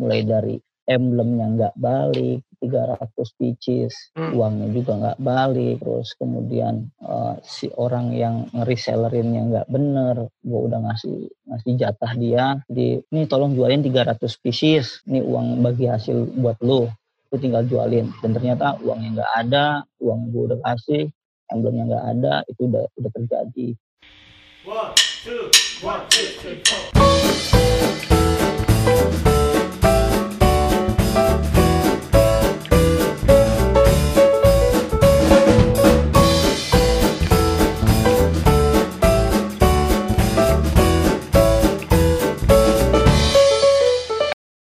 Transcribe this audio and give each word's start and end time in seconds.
mulai 0.00 0.24
dari 0.24 0.56
emblemnya 0.88 1.46
nggak 1.54 1.74
balik 1.78 2.42
300 2.58 3.38
pieces 3.38 4.10
hmm. 4.18 4.34
uangnya 4.34 4.68
juga 4.74 4.92
nggak 4.98 5.20
balik 5.22 5.76
terus 5.78 6.18
kemudian 6.18 6.90
uh, 7.04 7.38
si 7.46 7.70
orang 7.78 8.10
yang 8.10 8.50
ngeresellerinnya 8.50 9.42
nggak 9.54 9.68
bener 9.70 10.26
gue 10.42 10.60
udah 10.66 10.80
ngasih 10.90 11.30
ngasih 11.46 11.72
jatah 11.78 12.12
dia 12.18 12.58
jadi 12.66 13.06
ini 13.06 13.22
tolong 13.30 13.54
jualin 13.54 13.86
300 13.86 14.18
pieces 14.42 14.98
ini 15.06 15.22
uang 15.22 15.62
bagi 15.62 15.86
hasil 15.86 16.26
buat 16.40 16.58
lo 16.64 16.90
lu 17.30 17.36
tinggal 17.38 17.62
jualin 17.70 18.10
dan 18.18 18.34
ternyata 18.34 18.74
uangnya 18.82 19.22
nggak 19.22 19.32
ada 19.46 19.64
uang 20.02 20.34
gue 20.34 20.42
udah 20.50 20.60
kasih 20.66 21.06
emblemnya 21.54 21.86
nggak 21.86 22.06
ada 22.18 22.34
itu 22.50 22.66
udah 22.66 22.84
udah 22.98 23.10
terjadi 23.14 23.78
one, 24.66 24.92
two, 25.24 25.50
one, 25.80 26.02
two, 26.10 26.26
three, 26.42 26.60
four. 26.66 26.90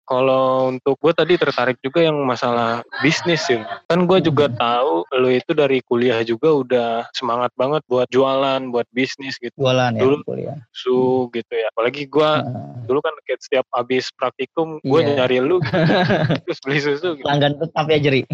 Kalau 0.09 0.73
untuk 0.73 0.97
gue 0.97 1.13
tadi 1.13 1.37
tertarik 1.37 1.77
juga 1.85 2.01
yang 2.01 2.17
masalah 2.25 2.81
bisnis 3.05 3.45
sih. 3.45 3.61
Kan 3.93 4.09
gue 4.09 4.25
juga 4.25 4.49
hmm. 4.49 4.57
tahu 4.57 4.93
lo 5.21 5.29
itu 5.29 5.53
dari 5.53 5.85
kuliah 5.85 6.25
juga 6.25 6.49
udah 6.57 6.91
semangat 7.13 7.53
banget 7.61 7.85
buat 7.85 8.09
jualan, 8.09 8.73
buat 8.73 8.89
bisnis 8.97 9.37
gitu. 9.37 9.53
Jualan 9.61 9.93
ya 9.93 10.01
dulu, 10.01 10.25
kuliah. 10.25 10.57
Su 10.73 11.29
gitu 11.37 11.53
ya. 11.53 11.69
Apalagi 11.77 12.09
gue 12.09 12.31
hmm. 12.41 12.89
dulu 12.89 13.05
kan 13.05 13.13
kayak 13.29 13.41
setiap 13.45 13.69
habis 13.77 14.09
praktikum 14.17 14.81
gue 14.81 15.01
yeah. 15.05 15.13
nyari 15.21 15.45
lu 15.45 15.61
gitu. 15.61 15.77
terus 16.49 16.59
beli 16.65 16.81
susu. 16.81 17.09
Gitu. 17.21 17.29
Langgan 17.29 17.61
tetap 17.61 17.85
ya 17.93 17.99
Jeri. 18.01 18.23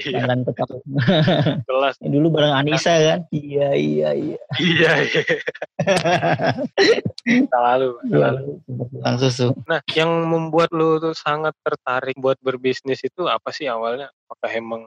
Iya. 0.00 0.24
Langgan 0.24 0.48
tetap. 0.48 0.68
Kelas. 1.68 1.94
Dulu 2.00 2.26
bareng 2.32 2.54
Anissa 2.56 2.92
kan. 3.00 3.20
Iya 3.32 3.72
iya 3.72 4.08
iya. 4.12 4.38
Iya 4.60 4.92
iya. 5.06 5.22
Selalu. 7.52 7.88
Selalu. 8.08 8.44
susu. 9.20 9.48
Nah 9.64 9.80
yang 9.96 10.10
membuat 10.28 10.72
lu 10.72 10.89
tuh 10.98 11.14
sangat 11.14 11.54
tertarik 11.62 12.16
buat 12.18 12.40
berbisnis 12.42 13.04
itu 13.06 13.28
apa 13.30 13.54
sih 13.54 13.70
awalnya? 13.70 14.10
Apakah 14.26 14.50
emang 14.56 14.82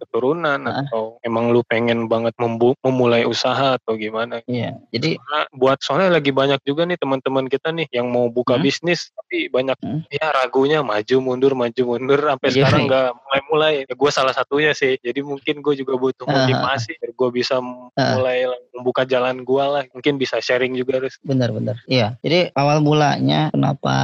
keturunan 0.00 0.58
nah. 0.64 0.82
atau 0.84 1.20
emang 1.20 1.52
lu 1.52 1.60
pengen 1.62 2.08
banget 2.08 2.32
memulai 2.40 3.28
usaha 3.28 3.76
atau 3.76 3.94
gimana? 4.00 4.40
Iya. 4.48 4.80
Jadi 4.90 5.20
Karena 5.20 5.40
buat 5.52 5.78
soalnya 5.84 6.16
lagi 6.16 6.32
banyak 6.32 6.60
juga 6.64 6.88
nih 6.88 6.96
teman-teman 6.96 7.46
kita 7.46 7.70
nih 7.74 7.86
yang 7.92 8.08
mau 8.08 8.32
buka 8.32 8.56
hmm? 8.56 8.64
bisnis 8.64 9.12
tapi 9.12 9.52
banyak 9.52 9.76
hmm? 9.80 10.08
ya 10.08 10.32
ragunya 10.32 10.80
maju 10.80 11.16
mundur 11.20 11.52
maju 11.52 11.82
mundur 11.84 12.20
sampai 12.20 12.48
yeah. 12.48 12.54
sekarang 12.56 12.82
nggak 12.86 13.08
mulai-mulai. 13.16 13.74
Ya, 13.84 13.94
gue 13.96 14.10
salah 14.10 14.34
satunya 14.34 14.72
sih. 14.72 14.96
Jadi 15.02 15.20
mungkin 15.20 15.60
gue 15.60 15.74
juga 15.76 15.94
butuh 15.98 16.24
motivasi 16.24 16.96
uh. 16.96 16.98
biar 17.02 17.12
gue 17.12 17.28
bisa 17.34 17.60
uh. 17.60 18.14
mulai 18.16 18.48
membuka 18.72 19.02
jalan 19.04 19.42
gue 19.42 19.64
lah. 19.64 19.82
Mungkin 19.92 20.16
bisa 20.16 20.38
sharing 20.38 20.72
juga 20.78 21.02
harus. 21.02 21.18
Benar-benar. 21.20 21.82
Iya. 21.90 22.16
Jadi 22.22 22.54
awal 22.54 22.80
mulanya 22.80 23.50
kenapa 23.50 23.94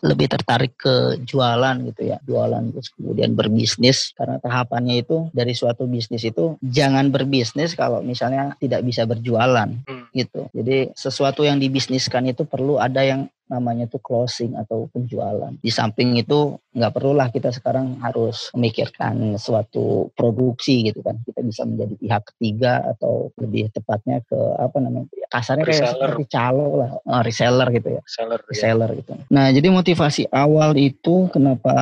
lebih 0.00 0.32
tertarik 0.32 0.74
ke 0.80 1.20
jualan 1.28 1.76
gitu 1.92 2.02
ya, 2.08 2.16
jualan 2.24 2.72
terus 2.72 2.88
kemudian 2.96 3.36
berbisnis 3.36 4.16
karena 4.16 4.40
tahapannya 4.40 5.04
itu 5.04 5.28
dari 5.36 5.43
suatu 5.52 5.84
bisnis 5.84 6.24
itu 6.24 6.56
jangan 6.64 7.12
berbisnis 7.12 7.76
kalau 7.76 8.00
misalnya 8.00 8.56
tidak 8.56 8.80
bisa 8.86 9.04
berjualan 9.04 9.68
hmm. 9.68 10.14
gitu. 10.16 10.48
Jadi 10.56 10.96
sesuatu 10.96 11.44
yang 11.44 11.60
dibisniskan 11.60 12.32
itu 12.32 12.48
perlu 12.48 12.80
ada 12.80 13.04
yang 13.04 13.28
namanya 13.44 13.84
tuh 13.84 14.00
closing 14.00 14.56
atau 14.56 14.88
penjualan. 14.88 15.52
Di 15.60 15.68
samping 15.68 16.16
itu 16.16 16.56
nggak 16.72 16.92
perlulah 16.96 17.28
kita 17.28 17.52
sekarang 17.52 18.00
harus 18.00 18.48
memikirkan 18.56 19.36
suatu 19.36 20.08
produksi 20.16 20.88
gitu 20.88 21.04
kan. 21.04 21.20
Kita 21.22 21.44
bisa 21.44 21.68
menjadi 21.68 21.94
pihak 22.00 22.22
ketiga 22.34 22.80
atau 22.96 23.28
lebih 23.36 23.68
tepatnya 23.70 24.24
ke 24.24 24.38
apa 24.56 24.78
namanya 24.80 25.06
kasarnya 25.28 25.64
kayak 25.68 25.92
seperti 25.92 26.24
calo 26.32 26.68
lah, 26.80 26.90
oh, 27.04 27.20
reseller 27.20 27.68
gitu 27.76 27.88
ya. 27.92 28.00
Reseller, 28.00 28.40
iya. 28.40 28.48
reseller 28.48 28.90
ya. 28.90 28.98
gitu. 29.04 29.12
Nah 29.28 29.46
jadi 29.52 29.68
motivasi 29.68 30.22
awal 30.32 30.70
itu 30.80 31.28
kenapa 31.28 31.74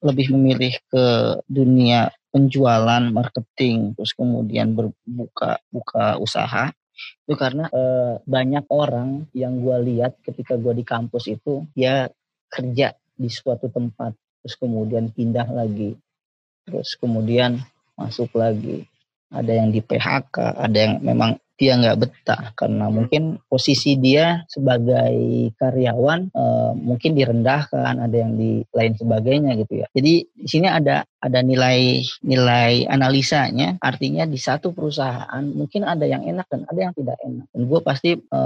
lebih 0.00 0.32
memilih 0.32 0.74
ke 0.88 1.04
dunia 1.44 2.08
penjualan, 2.30 3.02
marketing, 3.10 3.92
terus 3.98 4.16
kemudian 4.16 4.72
berbuka 4.72 5.60
buka 5.68 6.16
usaha. 6.16 6.72
Itu 7.24 7.36
karena 7.36 7.68
e, 7.72 7.82
banyak 8.24 8.68
orang 8.68 9.28
yang 9.32 9.60
gue 9.60 9.76
lihat 9.92 10.20
ketika 10.20 10.56
gue 10.60 10.76
di 10.76 10.84
kampus 10.84 11.32
itu 11.32 11.64
dia 11.72 12.08
kerja 12.52 12.92
di 13.16 13.28
suatu 13.28 13.68
tempat 13.72 14.16
terus 14.40 14.56
kemudian 14.56 15.12
pindah 15.12 15.48
lagi 15.52 15.96
terus 16.64 16.96
kemudian 16.96 17.60
masuk 17.96 18.32
lagi. 18.36 18.84
Ada 19.30 19.62
yang 19.62 19.70
di 19.70 19.78
PHK 19.78 20.36
ada 20.58 20.74
yang 20.74 20.94
memang 21.00 21.38
dia 21.60 21.76
nggak 21.76 21.98
betah 22.00 22.56
karena 22.56 22.88
mungkin 22.88 23.36
posisi 23.44 24.00
dia 24.00 24.48
sebagai 24.48 25.12
karyawan 25.60 26.32
e, 26.32 26.44
mungkin 26.72 27.12
direndahkan 27.12 28.00
ada 28.00 28.16
yang 28.16 28.32
di 28.40 28.64
lain 28.72 28.96
sebagainya 28.96 29.60
gitu 29.60 29.84
ya. 29.84 29.86
Jadi 29.92 30.24
di 30.24 30.48
sini 30.48 30.72
ada 30.72 31.04
ada 31.20 31.44
nilai 31.44 32.00
nilai 32.24 32.88
analisanya. 32.88 33.76
Artinya 33.84 34.24
di 34.24 34.40
satu 34.40 34.72
perusahaan 34.72 35.44
mungkin 35.52 35.84
ada 35.84 36.08
yang 36.08 36.24
enak 36.24 36.48
dan 36.48 36.64
ada 36.64 36.80
yang 36.80 36.94
tidak 36.96 37.20
enak. 37.20 37.44
Dan 37.52 37.62
gue 37.68 37.80
pasti 37.84 38.16
e, 38.16 38.40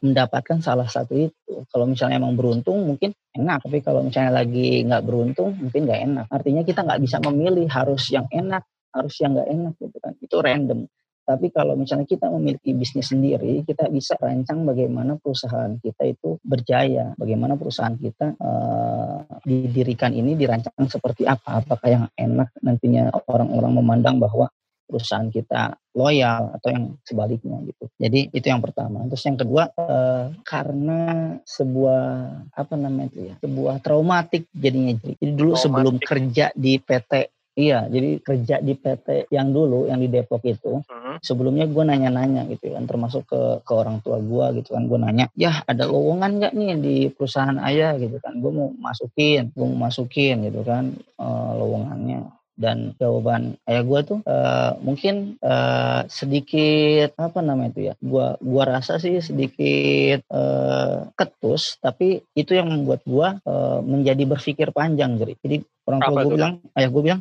mendapatkan 0.00 0.64
salah 0.64 0.88
satu 0.88 1.12
itu. 1.12 1.68
Kalau 1.68 1.84
misalnya 1.84 2.16
emang 2.16 2.32
beruntung 2.32 2.80
mungkin 2.88 3.12
enak. 3.36 3.60
Tapi 3.68 3.84
kalau 3.84 4.08
misalnya 4.08 4.40
lagi 4.40 4.80
nggak 4.88 5.04
beruntung 5.04 5.52
mungkin 5.60 5.84
nggak 5.84 6.00
enak. 6.00 6.26
Artinya 6.32 6.64
kita 6.64 6.80
nggak 6.80 7.00
bisa 7.04 7.20
memilih 7.20 7.68
harus 7.68 8.08
yang 8.08 8.24
enak 8.32 8.64
harus 8.92 9.14
yang 9.20 9.36
nggak 9.36 9.48
enak 9.52 9.72
gitu 9.76 9.96
kan. 10.00 10.12
Itu 10.16 10.36
random 10.40 10.88
tapi 11.22 11.54
kalau 11.54 11.78
misalnya 11.78 12.02
kita 12.02 12.26
memiliki 12.28 12.74
bisnis 12.74 13.14
sendiri, 13.14 13.62
kita 13.62 13.86
bisa 13.88 14.18
rancang 14.18 14.66
bagaimana 14.66 15.14
perusahaan 15.22 15.78
kita 15.78 16.02
itu 16.10 16.42
berjaya, 16.42 17.14
bagaimana 17.14 17.54
perusahaan 17.54 17.94
kita 17.94 18.34
uh, 18.42 19.22
didirikan 19.46 20.10
ini 20.10 20.34
dirancang 20.34 20.74
seperti 20.90 21.22
apa, 21.22 21.62
apakah 21.62 21.88
yang 21.88 22.04
enak 22.18 22.50
nantinya 22.58 23.14
orang-orang 23.30 23.72
memandang 23.78 24.16
bahwa 24.18 24.50
perusahaan 24.92 25.32
kita 25.32 25.78
loyal 25.96 26.52
atau 26.58 26.68
yang 26.68 26.84
sebaliknya 27.00 27.56
gitu. 27.64 27.88
Jadi 27.96 28.28
itu 28.28 28.46
yang 28.46 28.60
pertama. 28.60 29.08
Terus 29.08 29.24
yang 29.24 29.38
kedua 29.40 29.72
uh, 29.80 30.28
karena 30.44 31.00
sebuah 31.48 32.04
apa 32.52 32.74
namanya 32.76 33.08
itu 33.08 33.20
ya, 33.32 33.34
sebuah 33.40 33.80
traumatik 33.80 34.44
jadinya. 34.52 34.92
Jadi 35.00 35.32
dulu 35.32 35.56
traumatik. 35.56 35.64
sebelum 35.64 35.94
kerja 35.96 36.46
di 36.52 36.76
PT 36.76 37.12
Iya, 37.52 37.84
jadi 37.92 38.16
kerja 38.24 38.64
di 38.64 38.72
PT 38.72 39.28
yang 39.28 39.52
dulu 39.52 39.84
yang 39.84 40.00
di 40.00 40.08
Depok 40.08 40.40
itu, 40.48 40.80
hmm. 40.80 41.20
sebelumnya 41.20 41.68
gue 41.68 41.84
nanya-nanya 41.84 42.48
gitu 42.48 42.72
kan, 42.72 42.88
termasuk 42.88 43.28
ke 43.28 43.60
ke 43.60 43.72
orang 43.76 44.00
tua 44.00 44.16
gue 44.24 44.62
gitu 44.64 44.72
kan, 44.72 44.88
gue 44.88 44.96
nanya, 44.96 45.28
ya 45.36 45.60
ada 45.68 45.84
lowongan 45.84 46.40
nggak 46.40 46.52
nih 46.56 46.70
di 46.80 46.96
perusahaan 47.12 47.60
ayah 47.68 48.00
gitu 48.00 48.16
kan, 48.24 48.40
gue 48.40 48.48
mau 48.48 48.72
masukin, 48.80 49.52
gue 49.52 49.66
mau 49.68 49.84
masukin 49.84 50.48
gitu 50.48 50.64
kan 50.64 50.96
uh, 51.20 51.52
lowongannya 51.60 52.24
dan 52.56 52.92
jawaban 53.00 53.56
ayah 53.64 53.84
gue 53.84 54.00
tuh 54.04 54.18
uh, 54.28 54.76
mungkin 54.84 55.40
uh, 55.40 56.04
sedikit 56.06 57.16
apa 57.16 57.40
namanya 57.40 57.70
itu 57.72 57.82
ya 57.88 57.94
gua 57.98 58.36
gua 58.38 58.64
rasa 58.68 59.00
sih 59.00 59.18
sedikit 59.24 60.22
uh, 60.28 61.08
ketus 61.16 61.80
tapi 61.80 62.20
itu 62.36 62.52
yang 62.52 62.68
membuat 62.68 63.00
gua 63.08 63.40
uh, 63.48 63.80
menjadi 63.80 64.28
berpikir 64.28 64.70
panjang 64.76 65.16
jadi 65.16 65.34
jadi 65.40 65.56
orang 65.88 66.00
tua 66.04 66.20
gue 66.22 66.34
bilang 66.38 66.54
ayah 66.78 66.90
gue 66.94 67.02
bilang 67.02 67.20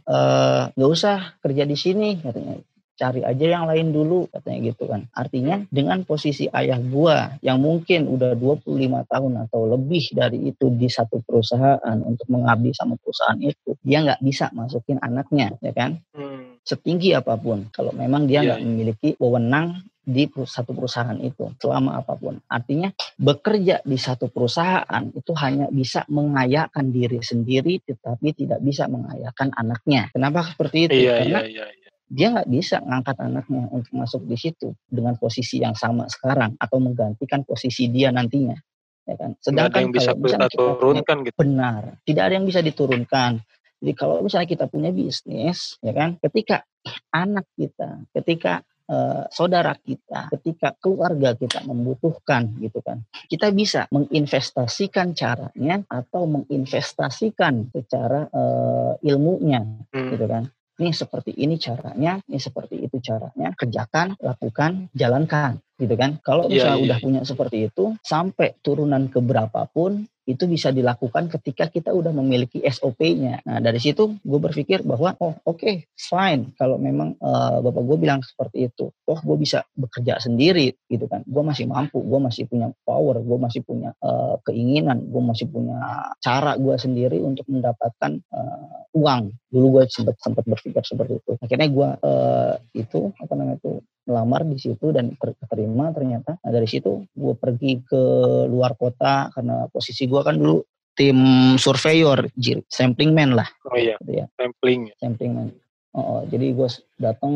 nggak 0.78 0.92
usah 0.94 1.34
kerja 1.42 1.63
di 1.66 1.74
sini 1.74 2.22
katanya 2.22 2.62
cari 2.96 3.22
aja 3.25 3.46
yang 3.46 3.66
lain 3.66 3.90
dulu 3.96 4.29
katanya 4.29 4.59
gitu 4.72 4.84
kan. 4.90 5.07
Artinya 5.16 5.66
dengan 5.74 6.03
posisi 6.06 6.46
ayah 6.52 6.78
gua 6.78 7.35
yang 7.41 7.62
mungkin 7.62 8.06
udah 8.06 8.38
25 8.38 8.68
tahun 9.09 9.34
atau 9.47 9.62
lebih 9.66 10.13
dari 10.13 10.53
itu 10.53 10.69
di 10.74 10.88
satu 10.91 11.24
perusahaan 11.25 11.97
untuk 12.03 12.28
mengabdi 12.30 12.75
sama 12.78 12.98
perusahaan 13.01 13.39
itu, 13.42 13.74
dia 13.81 14.06
nggak 14.06 14.21
bisa 14.21 14.54
masukin 14.54 15.01
anaknya, 15.01 15.57
ya 15.63 15.74
kan? 15.74 15.98
Hmm. 16.13 16.62
Setinggi 16.62 17.18
apa 17.18 17.36
pun, 17.42 17.74
kalau 17.74 17.89
memang 17.95 18.30
dia 18.30 18.45
iya, 18.45 18.54
nggak 18.54 18.60
yeah. 18.62 18.68
memiliki 18.69 19.10
wewenang 19.18 19.81
di 20.01 20.25
satu 20.27 20.74
perusahaan 20.74 21.18
itu 21.21 21.54
selama 21.62 22.01
apa 22.01 22.18
pun. 22.18 22.42
Artinya 22.50 22.89
bekerja 23.21 23.86
di 23.86 23.98
satu 24.01 24.33
perusahaan 24.33 25.04
itu 25.13 25.31
hanya 25.38 25.69
bisa 25.69 26.06
mengayakan 26.10 26.89
diri 26.89 27.21
sendiri 27.21 27.86
tetapi 27.86 28.33
tidak 28.33 28.60
bisa 28.66 28.89
mengayakan 28.89 29.54
anaknya. 29.54 30.10
Kenapa 30.10 30.42
seperti 30.42 30.89
itu? 30.89 31.06
Iya, 31.06 31.13
Karena 31.21 31.39
iya, 31.45 31.50
iya, 31.50 31.66
iya 31.69 31.81
dia 32.12 32.28
nggak 32.36 32.50
bisa 32.52 32.84
ngangkat 32.84 33.16
anaknya 33.24 33.72
untuk 33.72 33.96
masuk 33.96 34.28
di 34.28 34.36
situ 34.36 34.75
dengan 34.92 35.16
posisi 35.16 35.63
yang 35.63 35.80
sama 35.80 36.12
sekarang 36.12 36.60
atau 36.60 36.78
menggantikan 36.84 37.48
posisi 37.48 37.88
dia 37.88 38.12
nantinya 38.12 38.60
ya 39.08 39.16
kan? 39.16 39.31
Sedangkan 39.40 39.88
yang 39.88 39.96
bisa 39.96 40.12
kalau 40.12 40.28
kita 40.28 40.48
turunkan 40.52 41.18
gitu. 41.24 41.38
Benar 41.40 41.81
tidak 42.04 42.24
ada 42.28 42.34
yang 42.36 42.44
bisa 42.44 42.60
diturunkan. 42.60 43.40
Jadi 43.81 43.94
kalau 43.96 44.19
misalnya 44.22 44.50
kita 44.52 44.66
punya 44.68 44.92
bisnis 44.92 45.80
ya 45.80 45.96
kan? 45.96 46.19
Ketika 46.19 46.68
anak 47.16 47.48
kita 47.56 48.04
ketika 48.12 48.60
uh, 48.92 49.24
saudara 49.31 49.72
kita, 49.80 50.28
ketika 50.36 50.75
keluarga 50.84 51.31
kita 51.40 51.64
membutuhkan 51.64 52.60
gitu 52.60 52.84
kan, 52.84 53.07
kita 53.31 53.56
bisa 53.56 53.88
menginvestasikan 53.88 55.16
caranya 55.16 55.80
atau 55.88 56.28
menginvestasikan 56.28 57.72
secara 57.72 58.28
uh, 58.36 59.00
ilmunya 59.00 59.64
hmm. 59.96 60.12
gitu 60.12 60.28
kan 60.28 60.52
ini 60.81 60.89
seperti 60.92 61.38
ini 61.38 61.62
caranya, 61.62 62.18
ini 62.25 62.42
seperti 62.42 62.81
itu 62.81 62.98
caranya, 63.06 63.54
kerjakan, 63.54 64.18
lakukan, 64.18 64.89
jalankan 64.98 65.62
gitu 65.81 65.98
kan. 65.98 66.22
Kalau 66.22 66.45
iya, 66.45 66.54
misalnya 66.54 66.78
yeah, 66.78 66.86
udah 66.86 66.98
punya 67.01 67.22
seperti 67.25 67.57
itu, 67.66 67.98
sampai 68.06 68.54
turunan 68.62 69.10
ke 69.10 69.18
berapapun 69.18 70.06
itu 70.30 70.45
bisa 70.45 70.69
dilakukan 70.69 71.33
ketika 71.33 71.66
kita 71.68 71.89
udah 71.89 72.13
memiliki 72.13 72.62
SOP-nya. 72.62 73.42
Nah 73.42 73.57
dari 73.57 73.81
situ 73.81 74.22
gue 74.22 74.39
berpikir 74.39 74.86
bahwa 74.86 75.18
oh 75.18 75.33
oke 75.44 75.57
okay, 75.57 75.89
fine 75.98 76.54
kalau 76.56 76.78
memang 76.78 77.18
uh, 77.18 77.57
bapak 77.66 77.83
gue 77.83 77.98
bilang 77.98 78.22
seperti 78.22 78.69
itu, 78.69 78.94
oh 78.94 79.19
gue 79.19 79.38
bisa 79.42 79.66
bekerja 79.74 80.22
sendiri 80.22 80.78
gitu 80.86 81.10
kan, 81.10 81.25
gue 81.25 81.44
masih 81.44 81.66
mampu, 81.66 82.00
gue 82.06 82.19
masih 82.22 82.45
punya 82.45 82.69
power, 82.86 83.18
gue 83.18 83.38
masih 83.42 83.62
punya 83.66 83.98
uh, 84.06 84.38
keinginan, 84.45 85.10
gue 85.10 85.22
masih 85.25 85.50
punya 85.50 85.81
cara 86.22 86.54
gue 86.54 86.75
sendiri 86.78 87.18
untuk 87.18 87.50
mendapatkan 87.50 88.22
uh, 88.30 88.94
uang. 88.94 89.33
Dulu 89.50 89.81
gue 89.81 89.83
sempat 89.89 90.22
sempat 90.22 90.45
berpikir 90.45 90.86
seperti 90.86 91.18
itu. 91.18 91.31
Akhirnya 91.42 91.68
gue 91.68 91.89
uh, 91.98 92.54
itu 92.78 93.10
apa 93.18 93.33
namanya 93.33 93.57
itu 93.57 93.81
melamar 94.06 94.42
di 94.48 94.57
situ 94.57 94.89
dan 94.89 95.13
terima 95.50 95.94
ternyata. 95.94 96.38
Nah 96.42 96.51
dari 96.51 96.68
situ 96.68 97.06
gue 97.12 97.33
pergi 97.38 97.81
ke 97.86 98.03
luar 98.50 98.74
kota 98.75 99.30
karena 99.33 99.69
posisi 99.69 100.09
gue 100.09 100.21
kan 100.21 100.38
dulu 100.38 100.62
tim 100.98 101.18
surveyor, 101.56 102.27
sampling 102.68 103.15
man 103.15 103.33
lah. 103.38 103.48
Oh 103.69 103.77
iya. 103.80 103.95
Gitu 104.03 104.21
ya. 104.21 104.25
Sampling. 104.36 104.92
Sampling 105.00 105.33
man. 105.33 105.48
Oh, 105.92 106.24
jadi 106.24 106.56
gue 106.56 106.70
datang 107.04 107.34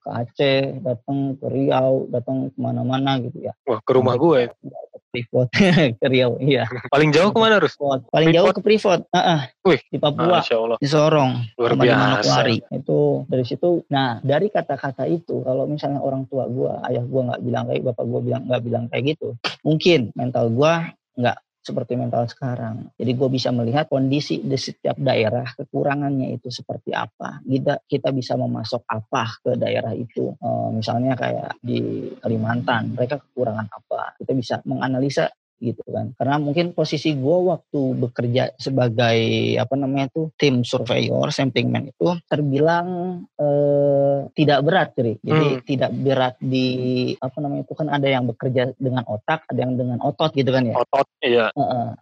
ke 0.00 0.08
Aceh, 0.08 0.80
datang 0.80 1.36
ke 1.36 1.44
Riau, 1.44 2.08
datang 2.08 2.48
ke 2.48 2.56
mana-mana 2.56 3.20
gitu 3.20 3.44
ya. 3.44 3.52
Wah 3.68 3.84
ke 3.84 3.92
rumah 3.92 4.16
gue 4.16 4.48
ya? 4.48 4.50
Freeport 5.10 5.48
ke 6.00 6.06
Riau 6.06 6.36
iya 6.38 6.68
paling 6.92 7.10
jauh 7.10 7.32
ke 7.32 7.38
mana 7.40 7.58
harus 7.58 7.74
paling 8.12 8.30
jauh 8.30 8.52
ke 8.52 8.60
Freeport 8.60 9.08
uh 9.10 9.18
-uh. 9.18 9.40
Wih, 9.64 9.80
di 9.88 9.98
Papua 9.98 10.44
di 10.78 10.88
Sorong 10.88 11.48
luar 11.56 11.74
biasa 11.74 12.44
itu 12.48 13.00
dari 13.26 13.44
situ 13.48 13.82
nah 13.88 14.20
dari 14.20 14.52
kata-kata 14.52 15.08
itu 15.08 15.40
kalau 15.42 15.64
misalnya 15.64 16.04
orang 16.04 16.28
tua 16.28 16.44
gua 16.46 16.84
ayah 16.92 17.04
gua 17.04 17.32
nggak 17.32 17.42
bilang 17.42 17.64
kayak 17.66 17.82
bapak 17.88 18.04
gua 18.04 18.20
bilang 18.20 18.42
nggak 18.46 18.62
bilang 18.62 18.84
kayak 18.92 19.04
gitu 19.16 19.28
mungkin 19.64 20.12
mental 20.12 20.52
gua 20.52 20.92
nggak 21.18 21.36
seperti 21.68 22.00
mental 22.00 22.24
sekarang. 22.24 22.88
Jadi 22.96 23.12
gue 23.12 23.28
bisa 23.28 23.52
melihat 23.52 23.92
kondisi 23.92 24.40
di 24.40 24.56
setiap 24.56 24.96
daerah 24.96 25.44
kekurangannya 25.52 26.32
itu 26.40 26.48
seperti 26.48 26.96
apa. 26.96 27.44
Kita 27.44 27.84
kita 27.84 28.08
bisa 28.16 28.40
memasok 28.40 28.88
apa 28.88 29.24
ke 29.44 29.52
daerah 29.60 29.92
itu. 29.92 30.32
E, 30.40 30.48
misalnya 30.72 31.12
kayak 31.12 31.60
di 31.60 32.08
Kalimantan, 32.16 32.96
mereka 32.96 33.20
kekurangan 33.20 33.68
apa. 33.68 34.16
Kita 34.16 34.32
bisa 34.32 34.54
menganalisa 34.64 35.28
gitu 35.58 35.82
kan. 35.90 36.14
Karena 36.14 36.38
mungkin 36.38 36.72
posisi 36.72 37.14
gue 37.14 37.38
waktu 37.50 37.80
bekerja 37.98 38.54
sebagai 38.56 39.18
apa 39.58 39.74
namanya 39.74 40.10
itu 40.10 40.30
tim 40.38 40.62
surveyor 40.62 41.30
sampling 41.34 41.68
man 41.68 41.90
itu 41.90 42.06
terbilang 42.30 43.20
eh, 43.36 44.30
tidak 44.34 44.60
berat 44.64 44.88
jadi 44.94 45.12
jadi 45.20 45.48
hmm. 45.58 45.62
tidak 45.66 45.90
berat 45.94 46.34
di 46.38 46.66
apa 47.18 47.36
namanya 47.42 47.62
itu 47.66 47.74
kan 47.74 47.88
ada 47.90 48.08
yang 48.08 48.24
bekerja 48.26 48.72
dengan 48.78 49.04
otak 49.06 49.44
ada 49.50 49.60
yang 49.60 49.74
dengan 49.74 49.98
otot 50.02 50.30
gitu 50.34 50.50
kan 50.50 50.62
ya. 50.66 50.74
Otot 50.78 51.06
iya. 51.22 51.46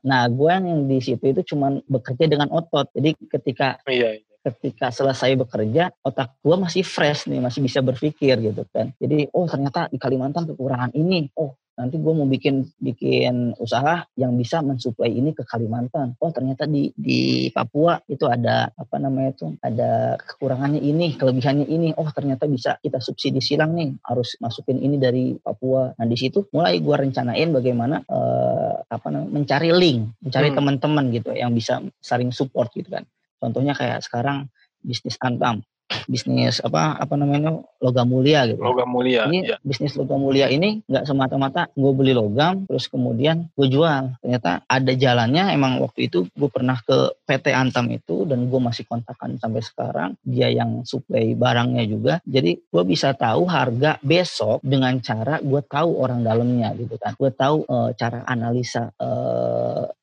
Nah 0.05 0.23
gue 0.29 0.51
yang 0.51 0.87
di 0.87 0.99
situ 1.01 1.25
itu 1.33 1.43
cuman 1.55 1.81
bekerja 1.87 2.25
dengan 2.29 2.49
otot. 2.53 2.89
Jadi 2.93 3.17
ketika 3.29 3.81
iya, 3.89 4.21
iya. 4.21 4.25
ketika 4.47 4.95
selesai 4.95 5.35
bekerja 5.37 5.91
otak 6.05 6.39
gue 6.41 6.57
masih 6.57 6.83
fresh 6.87 7.27
nih 7.27 7.43
masih 7.43 7.61
bisa 7.65 7.81
berpikir 7.81 8.39
gitu 8.41 8.63
kan. 8.71 8.93
Jadi 9.01 9.31
oh 9.33 9.49
ternyata 9.49 9.89
di 9.91 9.99
Kalimantan 9.99 10.47
kekurangan 10.49 10.93
ini. 10.95 11.31
Oh 11.37 11.57
nanti 11.77 12.01
gue 12.01 12.13
mau 12.17 12.25
bikin 12.25 12.65
bikin 12.81 13.53
usaha 13.61 14.09
yang 14.17 14.33
bisa 14.35 14.65
mensuplai 14.65 15.13
ini 15.13 15.37
ke 15.37 15.45
Kalimantan. 15.45 16.17
Oh 16.19 16.33
ternyata 16.33 16.65
di 16.65 16.91
di 16.97 17.53
Papua 17.53 18.01
itu 18.09 18.25
ada 18.25 18.73
apa 18.73 18.97
namanya 18.97 19.37
itu 19.37 19.47
ada 19.61 20.17
kekurangannya 20.17 20.81
ini, 20.81 21.21
kelebihannya 21.21 21.69
ini. 21.69 21.93
Oh 22.01 22.09
ternyata 22.09 22.49
bisa 22.49 22.81
kita 22.81 22.99
subsidi 22.99 23.45
silang 23.45 23.77
nih, 23.77 23.93
harus 24.09 24.41
masukin 24.41 24.81
ini 24.81 24.97
dari 24.97 25.37
Papua. 25.37 25.93
Nah 26.01 26.07
di 26.09 26.17
situ 26.17 26.49
mulai 26.57 26.81
gue 26.81 26.97
rencanain 26.97 27.53
bagaimana 27.53 28.01
uh, 28.09 28.81
apa 28.89 29.07
namanya 29.13 29.31
mencari 29.37 29.71
link, 29.77 30.17
mencari 30.25 30.49
hmm. 30.51 30.57
teman-teman 30.57 31.05
gitu 31.13 31.31
yang 31.37 31.53
bisa 31.53 31.85
saling 32.01 32.33
support 32.33 32.73
gitu 32.73 32.89
kan. 32.89 33.05
Contohnya 33.37 33.77
kayak 33.77 34.01
sekarang 34.01 34.49
bisnis 34.81 35.21
Antam 35.21 35.61
bisnis 36.07 36.63
apa 36.63 36.97
apa 36.99 37.15
namanya 37.19 37.61
logam 37.83 38.09
mulia 38.09 38.49
gitu. 38.49 38.61
Logam 38.63 38.89
mulia. 38.89 39.29
Ini 39.29 39.39
ya. 39.45 39.57
bisnis 39.61 39.95
logam 39.95 40.23
mulia 40.23 40.49
ini 40.49 40.83
nggak 40.87 41.05
semata-mata 41.05 41.69
gue 41.77 41.93
beli 41.93 42.17
logam 42.17 42.65
terus 42.67 42.89
kemudian 42.89 43.51
gue 43.53 43.69
jual. 43.69 44.17
Ternyata 44.23 44.65
ada 44.67 44.93
jalannya. 44.95 45.53
Emang 45.53 45.79
waktu 45.83 46.09
itu 46.09 46.27
gue 46.33 46.51
pernah 46.51 46.79
ke 46.81 47.15
PT 47.27 47.53
Antam 47.53 47.91
itu 47.93 48.25
dan 48.25 48.49
gue 48.49 48.61
masih 48.61 48.89
kontakkan 48.89 49.37
sampai 49.37 49.63
sekarang. 49.63 50.11
Dia 50.25 50.49
yang 50.51 50.83
suplai 50.87 51.37
barangnya 51.37 51.85
juga. 51.87 52.15
Jadi 52.25 52.59
gue 52.59 52.85
bisa 52.87 53.13
tahu 53.13 53.47
harga 53.47 54.01
besok 54.01 54.63
dengan 54.65 54.99
cara 55.03 55.39
gue 55.43 55.63
tahu 55.67 55.91
orang 56.01 56.25
dalamnya 56.25 56.73
gitu 56.79 56.97
kan. 56.97 57.15
Gue 57.19 57.31
tahu 57.35 57.67
e, 57.67 57.77
cara 57.99 58.25
analisa 58.25 58.91
e, 58.97 59.09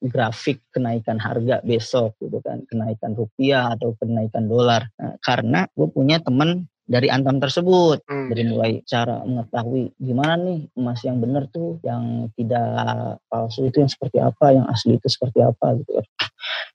grafik 0.03 0.61
kenaikan 0.69 1.17
harga 1.17 1.63
besok 1.65 2.19
gitu 2.21 2.39
kan. 2.43 2.61
Kenaikan 2.67 3.17
rupiah 3.17 3.73
atau 3.73 3.95
kenaikan 3.97 4.45
dolar. 4.45 4.87
Nah, 4.99 5.15
karena 5.23 5.65
gue 5.73 5.87
punya 5.93 6.17
temen 6.19 6.65
dari 6.83 7.07
Antam 7.07 7.39
tersebut. 7.39 8.03
Hmm. 8.09 8.27
dari 8.27 8.43
mulai 8.49 8.71
cara 8.83 9.23
mengetahui 9.23 9.95
gimana 10.01 10.35
nih 10.35 10.67
emas 10.75 10.99
yang 11.05 11.17
benar 11.23 11.47
tuh 11.53 11.79
yang 11.85 12.27
tidak 12.35 13.21
palsu 13.31 13.69
itu 13.69 13.79
yang 13.79 13.91
seperti 13.91 14.17
apa 14.19 14.45
yang 14.51 14.65
asli 14.67 14.99
itu 14.99 15.07
seperti 15.07 15.39
apa 15.39 15.79
gitu 15.79 15.91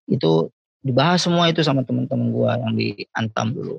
itu 0.08 0.32
dibahas 0.80 1.20
semua 1.20 1.52
itu 1.52 1.60
sama 1.60 1.84
teman-teman 1.84 2.32
gue 2.32 2.50
yang 2.64 2.72
di 2.72 2.88
Antam 3.12 3.52
dulu. 3.52 3.76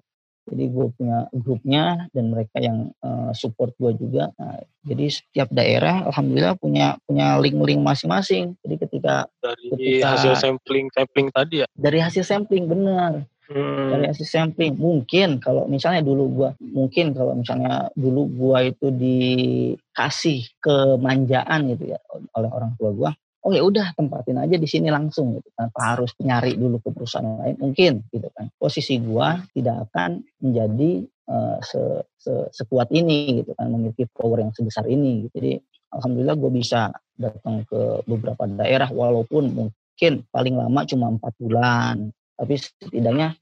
Jadi 0.50 0.66
gue 0.66 0.88
punya 0.98 1.30
grupnya 1.30 2.10
dan 2.10 2.34
mereka 2.34 2.58
yang 2.58 2.90
uh, 3.06 3.30
support 3.38 3.70
gue 3.78 3.94
juga. 4.02 4.34
Nah, 4.42 4.58
jadi 4.82 5.06
setiap 5.14 5.50
daerah 5.54 6.10
alhamdulillah 6.10 6.58
punya 6.58 6.98
punya 7.06 7.38
link-link 7.38 7.86
masing-masing. 7.86 8.58
Jadi 8.66 8.76
ketika 8.82 9.30
dari 9.46 9.66
ketika, 9.70 10.18
hasil 10.18 10.34
sampling 10.42 10.90
sampling 10.90 11.30
tadi 11.30 11.62
ya? 11.62 11.68
Dari 11.78 12.02
hasil 12.02 12.26
sampling 12.26 12.66
benar 12.66 13.30
hmm. 13.50 13.90
dari 13.92 14.06
hasil 14.14 14.28
sampling 14.30 14.78
mungkin 14.78 15.42
kalau 15.42 15.66
misalnya 15.66 16.06
dulu 16.06 16.24
gua 16.30 16.50
mungkin 16.62 17.12
kalau 17.18 17.34
misalnya 17.34 17.90
dulu 17.98 18.30
gua 18.30 18.70
itu 18.70 18.88
dikasih 18.94 20.46
kemanjaan 20.62 21.74
gitu 21.76 21.98
ya 21.98 22.00
oleh 22.38 22.50
orang 22.54 22.78
tua 22.78 22.94
gua 22.94 23.12
oh 23.40 23.52
ya 23.56 23.64
udah 23.64 23.96
tempatin 23.96 24.38
aja 24.38 24.60
di 24.60 24.68
sini 24.68 24.92
langsung 24.92 25.40
gitu. 25.40 25.48
Tanpa 25.56 25.96
harus 25.96 26.12
nyari 26.20 26.60
dulu 26.60 26.84
ke 26.84 26.92
perusahaan 26.92 27.40
lain 27.40 27.56
mungkin 27.56 28.04
gitu 28.12 28.28
kan. 28.36 28.52
Posisi 28.60 29.00
gua 29.00 29.40
tidak 29.56 29.88
akan 29.90 30.28
menjadi 30.44 31.08
uh, 31.32 31.58
se, 31.64 32.04
se, 32.20 32.52
sekuat 32.52 32.92
ini 32.92 33.40
gitu 33.40 33.56
kan. 33.56 33.72
Memiliki 33.72 34.12
power 34.12 34.44
yang 34.44 34.52
sebesar 34.52 34.84
ini 34.92 35.24
gitu. 35.24 35.40
jadi 35.40 35.52
alhamdulillah 35.94 36.38
gue 36.38 36.52
bisa 36.54 36.94
datang 37.18 37.66
ke 37.66 38.06
beberapa 38.06 38.46
daerah 38.46 38.90
walaupun 38.94 39.52
mungkin 39.52 40.24
paling 40.30 40.56
lama 40.56 40.86
cuma 40.86 41.12
empat 41.12 41.34
bulan 41.42 42.14
tapi 42.40 42.56
setidaknya 42.56 43.36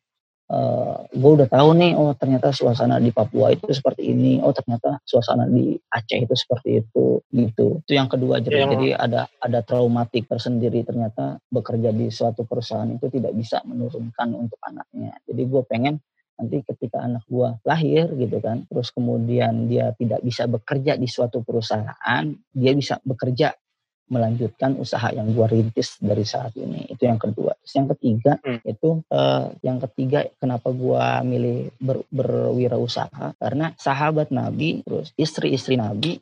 uh, 0.50 1.06
eh, 1.06 1.20
gue 1.20 1.32
udah 1.38 1.48
tahu 1.48 1.70
nih 1.78 1.94
oh 1.94 2.18
ternyata 2.18 2.50
suasana 2.50 2.98
di 2.98 3.14
Papua 3.14 3.54
itu 3.54 3.70
seperti 3.70 4.10
ini 4.10 4.42
oh 4.42 4.50
ternyata 4.56 4.98
suasana 5.06 5.46
di 5.46 5.78
Aceh 5.78 6.18
itu 6.18 6.34
seperti 6.34 6.82
itu 6.82 7.22
gitu. 7.30 7.84
Itu 7.86 7.94
yang 7.94 8.10
kedua 8.10 8.42
jadi 8.42 8.66
yang... 8.66 8.72
jadi 8.74 8.88
ada 8.98 9.22
ada 9.44 9.60
traumatik 9.62 10.26
tersendiri. 10.26 10.82
Ternyata 10.82 11.38
bekerja 11.54 11.94
di 11.94 12.10
suatu 12.10 12.48
perusahaan 12.48 12.90
itu 12.90 13.06
tidak 13.14 13.38
bisa 13.38 13.62
menurunkan 13.68 14.34
untuk 14.34 14.60
anaknya. 14.66 15.14
Jadi 15.30 15.42
gue 15.46 15.62
pengen 15.68 15.96
nanti 16.38 16.62
ketika 16.62 17.02
anak 17.02 17.26
gue 17.26 17.50
lahir 17.66 18.14
gitu 18.14 18.38
kan 18.38 18.62
terus 18.70 18.94
kemudian 18.94 19.66
dia 19.66 19.90
tidak 19.98 20.22
bisa 20.22 20.46
bekerja 20.46 20.94
di 20.94 21.10
suatu 21.10 21.42
perusahaan 21.42 22.24
dia 22.54 22.72
bisa 22.78 23.02
bekerja 23.02 23.58
melanjutkan 24.08 24.80
usaha 24.80 25.12
yang 25.12 25.32
gue 25.32 25.48
rintis 25.48 26.00
dari 26.00 26.24
saat 26.24 26.56
ini. 26.56 26.88
Itu 26.88 27.08
yang 27.08 27.20
kedua. 27.20 27.56
Terus 27.64 27.74
yang 27.76 27.88
ketiga 27.96 28.34
hmm. 28.40 28.62
itu 28.64 28.90
uh, 29.12 29.52
yang 29.64 29.78
ketiga 29.84 30.28
kenapa 30.40 30.72
gue 30.72 31.06
milih 31.28 31.60
ber, 31.80 32.04
berwirausaha? 32.12 33.36
Karena 33.40 33.76
sahabat 33.76 34.32
Nabi 34.32 34.84
terus 34.84 35.12
istri-istri 35.20 35.76
Nabi 35.80 36.20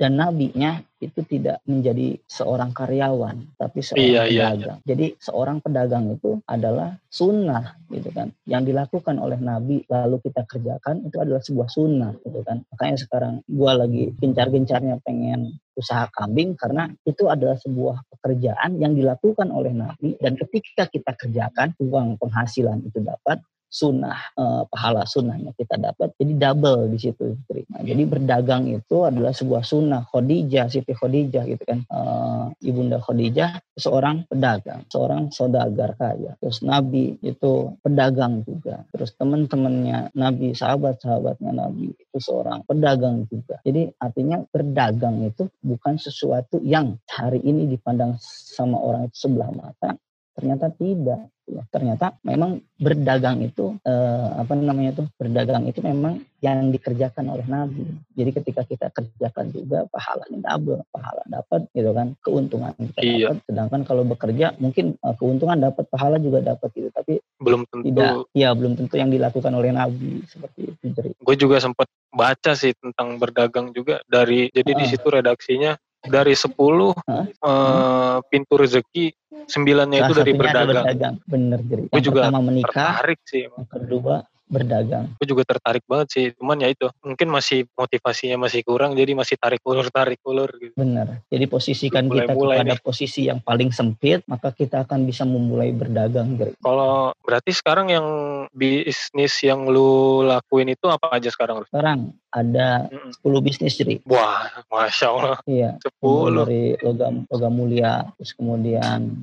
dan 0.00 0.16
nabinya 0.16 0.80
itu 0.96 1.20
tidak 1.28 1.60
menjadi 1.68 2.16
seorang 2.24 2.72
karyawan 2.72 3.52
tapi 3.60 3.84
seorang 3.84 4.00
iya, 4.00 4.22
pedagang. 4.24 4.32
Iya, 4.32 4.48
iya. 4.56 4.74
Jadi 4.88 5.06
seorang 5.20 5.58
pedagang 5.60 6.04
itu 6.16 6.40
adalah 6.48 6.96
sunnah 7.12 7.76
gitu 7.92 8.08
kan. 8.08 8.32
Yang 8.48 8.72
dilakukan 8.72 9.20
oleh 9.20 9.36
nabi 9.36 9.84
lalu 9.92 10.16
kita 10.24 10.48
kerjakan 10.48 11.04
itu 11.04 11.20
adalah 11.20 11.44
sebuah 11.44 11.68
sunnah 11.68 12.16
gitu 12.24 12.40
kan. 12.40 12.64
Makanya 12.72 12.96
sekarang 12.96 13.34
gua 13.44 13.76
lagi 13.76 14.08
gencar-gencarnya 14.16 15.04
pengen 15.04 15.60
usaha 15.76 16.08
kambing 16.16 16.56
karena 16.56 16.88
itu 17.04 17.28
adalah 17.28 17.60
sebuah 17.60 18.00
pekerjaan 18.16 18.80
yang 18.80 18.96
dilakukan 18.96 19.52
oleh 19.52 19.72
nabi 19.72 20.16
dan 20.20 20.36
ketika 20.36 20.88
kita 20.88 21.12
kerjakan 21.16 21.76
uang 21.80 22.20
penghasilan 22.20 22.84
itu 22.84 23.00
dapat 23.00 23.40
sunnah 23.70 24.18
uh, 24.34 24.66
pahala 24.66 25.06
sunnahnya 25.06 25.54
kita 25.54 25.78
dapat. 25.78 26.10
Jadi 26.18 26.32
double 26.34 26.90
di 26.90 26.98
situ 26.98 27.38
nah, 27.70 27.80
jadi 27.86 28.02
berdagang 28.02 28.66
itu 28.66 29.06
adalah 29.06 29.30
sebuah 29.30 29.62
sunnah 29.62 30.02
Khadijah 30.10 30.66
Siti 30.66 30.90
Khadijah 30.90 31.46
gitu 31.46 31.62
kan. 31.62 31.86
Uh, 31.86 32.50
ibunda 32.60 32.98
Khadijah 32.98 33.62
seorang 33.78 34.26
pedagang 34.26 34.82
seorang 34.90 35.30
saudagar 35.30 35.94
kaya. 35.94 36.34
Terus 36.42 36.66
Nabi 36.66 37.16
itu 37.22 37.78
pedagang 37.80 38.42
juga. 38.42 38.82
Terus 38.90 39.14
teman-temannya 39.14 40.10
Nabi 40.18 40.52
sahabat-sahabatnya 40.52 41.54
Nabi 41.54 41.94
itu 41.94 42.18
seorang 42.18 42.66
pedagang 42.66 43.24
juga. 43.30 43.62
Jadi 43.62 43.86
artinya 44.02 44.42
berdagang 44.50 45.22
itu 45.22 45.46
bukan 45.62 45.94
sesuatu 45.96 46.58
yang 46.60 46.98
hari 47.06 47.38
ini 47.46 47.70
dipandang 47.70 48.18
sama 48.20 48.82
orang 48.82 49.06
itu 49.06 49.30
sebelah 49.30 49.54
mata 49.54 49.94
ternyata 50.34 50.70
tidak 50.74 51.28
ya. 51.50 51.62
ternyata 51.74 52.14
memang 52.22 52.62
berdagang 52.78 53.42
itu 53.42 53.76
eh, 53.82 54.28
apa 54.38 54.54
namanya 54.54 55.02
tuh 55.02 55.06
berdagang 55.18 55.66
itu 55.66 55.82
memang 55.82 56.22
yang 56.40 56.70
dikerjakan 56.70 57.26
oleh 57.34 57.44
Nabi 57.50 57.84
jadi 58.14 58.30
ketika 58.40 58.62
kita 58.64 58.86
kerjakan 58.94 59.50
juga 59.50 59.84
pahalanya 59.90 60.38
double 60.54 60.80
pahala 60.94 61.22
dapat 61.26 61.66
gitu 61.74 61.90
kan 61.90 62.14
keuntungan 62.22 62.72
kita 62.78 63.00
iya. 63.02 63.28
dapat 63.28 63.36
sedangkan 63.50 63.80
kalau 63.84 64.02
bekerja 64.06 64.54
mungkin 64.62 64.94
eh, 64.96 65.14
keuntungan 65.18 65.58
dapat 65.58 65.84
pahala 65.90 66.16
juga 66.22 66.40
dapat 66.40 66.68
gitu 66.72 66.88
tapi 66.94 67.18
belum 67.42 67.66
tentu 67.68 67.84
tidak 67.90 68.10
ya 68.32 68.54
belum 68.54 68.78
tentu 68.78 68.94
yang 68.96 69.10
dilakukan 69.10 69.52
oleh 69.52 69.74
Nabi 69.74 70.22
seperti 70.30 70.70
itu 70.70 70.84
jadi 70.94 71.10
gue 71.18 71.36
juga 71.36 71.58
sempat 71.58 71.90
baca 72.10 72.52
sih 72.54 72.74
tentang 72.78 73.18
berdagang 73.18 73.74
juga 73.74 74.02
dari 74.06 74.48
jadi 74.54 74.70
uh. 74.72 74.78
di 74.78 74.84
situ 74.86 75.06
redaksinya 75.10 75.74
dari 76.00 76.32
10 76.32 76.56
huh? 76.56 76.96
uh, 77.44 78.18
pintu 78.32 78.56
rezeki 78.56 79.12
sembilannya 79.46 79.98
itu 80.02 80.12
dari 80.16 80.32
berdagang. 80.34 80.84
berdagang. 80.84 81.14
Bener 81.24 81.60
jadi. 81.64 81.82
Gue 81.88 82.02
juga 82.02 82.28
menikah. 82.34 83.00
Tertarik 83.00 83.20
sih. 83.24 83.46
Yang 83.48 83.66
kedua 83.70 84.16
berdagang. 84.50 85.14
Gue 85.16 85.26
juga 85.30 85.46
tertarik 85.46 85.86
banget 85.86 86.08
sih, 86.10 86.24
cuman 86.34 86.58
ya 86.58 86.68
itu 86.74 86.90
mungkin 87.06 87.30
masih 87.30 87.70
motivasinya 87.78 88.50
masih 88.50 88.66
kurang, 88.66 88.98
jadi 88.98 89.14
masih 89.14 89.38
tarik 89.38 89.62
ulur 89.62 89.86
tarik 89.88 90.18
ulur. 90.26 90.50
Gitu. 90.58 90.74
Bener. 90.74 91.22
Jadi 91.30 91.44
posisikan 91.46 92.10
mulai, 92.10 92.26
kita 92.26 92.32
mulai 92.34 92.56
kepada 92.58 92.74
nih. 92.74 92.82
posisi 92.82 93.20
yang 93.30 93.38
paling 93.40 93.70
sempit, 93.70 94.26
maka 94.26 94.50
kita 94.50 94.82
akan 94.82 95.06
bisa 95.06 95.22
memulai 95.22 95.70
berdagang. 95.70 96.34
Kalau 96.58 97.14
berarti 97.22 97.54
sekarang 97.54 97.94
yang 97.94 98.06
bisnis 98.50 99.38
yang 99.46 99.70
lu 99.70 100.26
lakuin 100.26 100.74
itu 100.74 100.90
apa 100.90 101.14
aja 101.14 101.30
sekarang? 101.30 101.62
Sekarang 101.70 102.10
ada 102.34 102.90
mm 102.90 103.22
10 103.22 103.46
bisnis 103.46 103.78
jadi. 103.78 104.02
Wah, 104.10 104.50
masya 104.66 105.06
Allah. 105.14 105.38
Iya. 105.46 105.78
10 106.02 106.42
dari 106.42 106.74
logam 106.82 107.22
logam 107.30 107.52
mulia, 107.54 108.10
terus 108.18 108.34
kemudian 108.34 109.14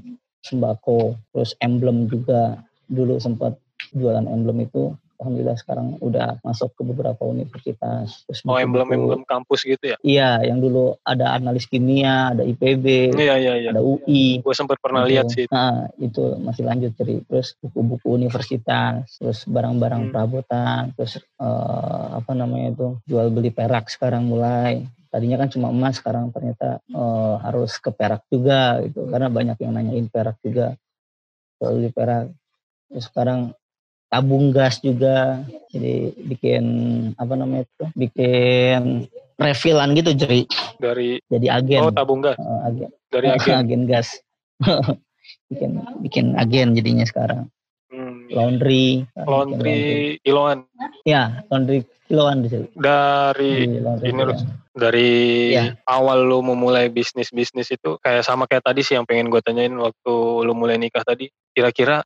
sembako, 0.47 1.19
terus 1.35 1.51
emblem 1.59 2.07
juga 2.07 2.63
dulu 2.87 3.19
sempat 3.19 3.59
jualan 3.91 4.23
emblem 4.23 4.63
itu 4.63 4.95
alhamdulillah 5.17 5.57
sekarang 5.57 5.97
udah 5.97 6.37
masuk 6.45 6.69
ke 6.77 6.81
beberapa 6.85 7.25
universitas. 7.25 8.23
Terus 8.29 8.39
oh 8.45 8.57
emblem-emblem 8.57 9.25
kampus 9.25 9.65
gitu 9.65 9.93
ya? 9.93 9.97
Iya, 10.05 10.45
yang 10.45 10.61
dulu 10.61 10.93
ada 11.01 11.33
analis 11.33 11.65
kimia, 11.65 12.37
ada 12.37 12.45
IPB, 12.45 13.17
iya, 13.17 13.35
iya, 13.41 13.53
iya. 13.57 13.69
ada 13.73 13.81
UI. 13.81 14.39
Gue 14.45 14.53
sempat 14.53 14.77
pernah 14.77 15.03
gitu. 15.03 15.11
lihat 15.11 15.25
sih. 15.33 15.45
Nah, 15.49 15.89
itu 15.97 16.37
masih 16.37 16.63
lanjut 16.69 16.93
ceri. 16.93 17.25
Terus 17.25 17.57
buku-buku 17.57 18.07
universitas, 18.13 19.17
terus 19.17 19.43
barang-barang 19.49 20.07
hmm. 20.07 20.11
perabotan, 20.13 20.93
terus 20.93 21.17
uh, 21.41 22.21
apa 22.21 22.31
namanya 22.37 22.77
itu 22.77 22.87
jual 23.09 23.33
beli 23.33 23.49
perak 23.49 23.89
sekarang 23.89 24.29
mulai. 24.29 24.85
Tadinya 25.09 25.41
kan 25.41 25.49
cuma 25.49 25.73
emas, 25.73 25.97
sekarang 25.97 26.29
ternyata 26.29 26.77
uh, 26.93 27.41
harus 27.41 27.81
ke 27.81 27.89
perak 27.89 28.21
juga 28.29 28.85
gitu. 28.85 29.09
Karena 29.09 29.33
banyak 29.33 29.57
yang 29.65 29.73
nanyain 29.73 30.07
perak 30.13 30.37
juga. 30.45 30.77
Jual 31.57 31.81
beli 31.81 31.89
perak. 31.89 32.29
Terus 32.87 33.05
sekarang 33.09 33.57
tabung 34.07 34.55
gas 34.55 34.79
juga. 34.79 35.43
Jadi 35.71 36.15
bikin 36.27 36.65
apa 37.19 37.33
namanya 37.35 37.67
itu? 37.67 37.85
Bikin 37.95 39.07
refillan 39.37 39.93
gitu 39.93 40.11
jadi 40.17 40.43
dari 40.81 41.21
jadi 41.29 41.61
agen. 41.61 41.81
oh 41.87 41.93
tabung 41.93 42.23
gas? 42.23 42.39
Uh, 42.39 42.67
agen. 42.67 42.89
Dari 43.13 43.27
agen. 43.35 43.55
Agen 43.63 43.81
gas. 43.85 44.17
Bikin 45.51 45.79
bikin 46.03 46.25
agen 46.35 46.75
jadinya 46.75 47.07
sekarang. 47.07 47.47
Hmm. 47.87 48.27
laundry. 48.27 49.07
Laundry 49.15 50.19
kiloan? 50.23 50.67
Ya 51.07 51.43
laundry 51.47 51.87
kiloan 52.07 52.43
di 52.43 52.47
sini 52.51 52.67
dari 52.75 53.67
ini 53.67 53.83
ya. 53.83 54.35
dari 54.71 55.11
ya. 55.51 55.75
awal 55.83 56.23
lu 56.23 56.39
memulai 56.39 56.87
bisnis 56.87 57.35
bisnis 57.35 57.67
itu 57.71 57.99
kayak 57.99 58.23
sama 58.23 58.47
kayak 58.47 58.63
tadi 58.63 58.79
sih 58.83 58.95
yang 58.95 59.03
pengen 59.03 59.27
gue 59.27 59.43
tanyain 59.43 59.75
waktu 59.75 60.13
lu 60.43 60.53
mulai 60.55 60.79
nikah 60.79 61.03
tadi. 61.03 61.27
Kira-kira 61.51 62.03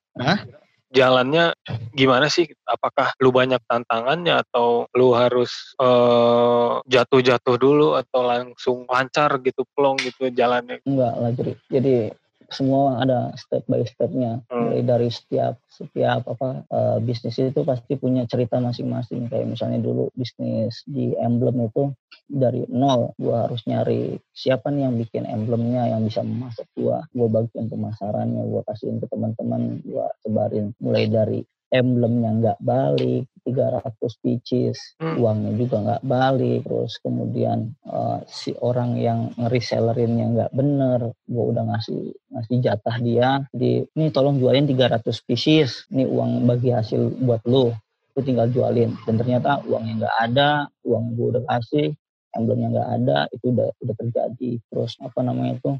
jalannya 0.92 1.56
gimana 1.96 2.28
sih? 2.28 2.48
Apakah 2.68 3.16
lu 3.24 3.32
banyak 3.32 3.60
tantangannya 3.66 4.44
atau 4.44 4.86
lu 4.94 5.16
harus 5.16 5.74
uh, 5.80 6.84
jatuh-jatuh 6.86 7.56
dulu 7.58 7.96
atau 7.98 8.22
langsung 8.28 8.84
lancar 8.86 9.40
gitu 9.42 9.64
plong 9.74 9.98
gitu 10.04 10.30
jalannya? 10.30 10.84
Enggak 10.84 11.14
lah 11.16 11.32
jadi 11.72 12.12
semua 12.52 13.00
ada 13.00 13.32
step 13.40 13.64
by 13.66 13.82
stepnya. 13.88 14.44
Hmm. 14.52 14.68
mulai 14.68 14.84
dari 14.84 15.10
setiap 15.10 15.58
setiap 15.72 16.28
apa 16.28 16.68
uh, 16.68 16.98
bisnis 17.00 17.40
itu 17.40 17.64
pasti 17.64 17.96
punya 17.96 18.28
cerita 18.28 18.60
masing-masing. 18.60 19.32
Kayak 19.32 19.56
misalnya 19.56 19.80
dulu 19.80 20.12
bisnis 20.14 20.84
di 20.86 21.16
emblem 21.18 21.72
itu 21.72 21.96
dari 22.28 22.68
nol 22.68 23.16
gua 23.16 23.48
harus 23.48 23.64
nyari 23.66 24.20
siapa 24.36 24.68
nih 24.70 24.84
yang 24.88 24.96
bikin 25.00 25.24
emblemnya 25.26 25.88
yang 25.96 26.04
bisa 26.04 26.22
memasuk 26.22 26.68
gua. 26.76 27.08
Gua 27.16 27.28
bagian 27.32 27.72
pemasarannya 27.72 28.44
gua 28.46 28.62
kasihin 28.68 29.00
ke 29.00 29.08
teman-teman 29.08 29.80
gua 29.88 30.12
sebarin. 30.22 30.76
Mulai 30.84 31.08
dari 31.08 31.40
emblemnya 31.72 32.30
nggak 32.36 32.60
balik 32.62 33.26
300 33.48 34.22
pieces 34.22 34.78
hmm. 35.02 35.18
uangnya 35.18 35.52
juga 35.58 35.76
nggak 35.82 36.04
balik. 36.06 36.60
Terus 36.68 36.94
kemudian 37.02 37.74
uh, 37.90 38.22
si 38.30 38.54
orang 38.62 39.00
yang 39.00 39.34
ngeresellerinnya 39.40 40.26
nggak 40.36 40.52
bener 40.54 41.16
gue 41.26 41.44
udah 41.56 41.64
ngasih 41.74 42.14
ngasih 42.32 42.58
jatah 42.62 42.98
dia 43.02 43.44
jadi 43.56 43.88
ini 43.98 44.08
tolong 44.14 44.38
jualin 44.38 44.68
300 44.68 45.04
pieces 45.26 45.88
ini 45.90 46.06
uang 46.06 46.46
bagi 46.46 46.70
hasil 46.76 47.18
buat 47.24 47.42
lo 47.48 47.74
lu 48.12 48.22
tinggal 48.22 48.52
jualin. 48.52 48.92
Dan 49.08 49.16
ternyata 49.16 49.64
uangnya 49.64 50.06
nggak 50.06 50.18
ada 50.32 50.50
uang 50.84 51.16
gue 51.16 51.28
udah 51.38 51.44
kasih 51.48 51.96
emblemnya 52.32 52.68
nggak 52.72 52.90
ada 53.00 53.18
itu 53.32 53.56
udah 53.56 53.70
udah 53.80 53.96
terjadi. 53.96 54.52
Terus 54.68 55.00
apa 55.00 55.20
namanya 55.24 55.56
itu 55.58 55.72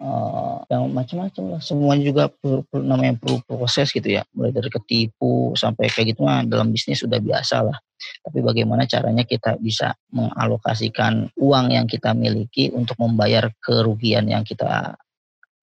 uh, 0.00 0.60
yang 0.68 0.92
macam-macam 0.92 1.56
lah 1.56 1.60
semuanya 1.60 2.04
juga 2.04 2.24
perlu, 2.28 2.62
perlu 2.68 2.84
namanya 2.84 3.14
perlu 3.16 3.40
proses 3.44 3.92
gitu 3.92 4.06
ya 4.06 4.22
mulai 4.36 4.52
dari 4.52 4.68
ketipu 4.68 5.52
sampai 5.56 5.88
kayak 5.88 6.16
gitu 6.16 6.24
nah, 6.24 6.44
dalam 6.44 6.72
bisnis 6.72 7.02
sudah 7.02 7.20
biasa 7.20 7.66
lah 7.66 7.76
tapi 8.22 8.44
bagaimana 8.44 8.84
caranya 8.84 9.24
kita 9.24 9.56
bisa 9.56 9.96
mengalokasikan 10.12 11.32
uang 11.40 11.66
yang 11.72 11.88
kita 11.88 12.12
miliki 12.12 12.68
untuk 12.70 13.00
membayar 13.00 13.48
kerugian 13.64 14.28
yang 14.28 14.44
kita 14.44 14.94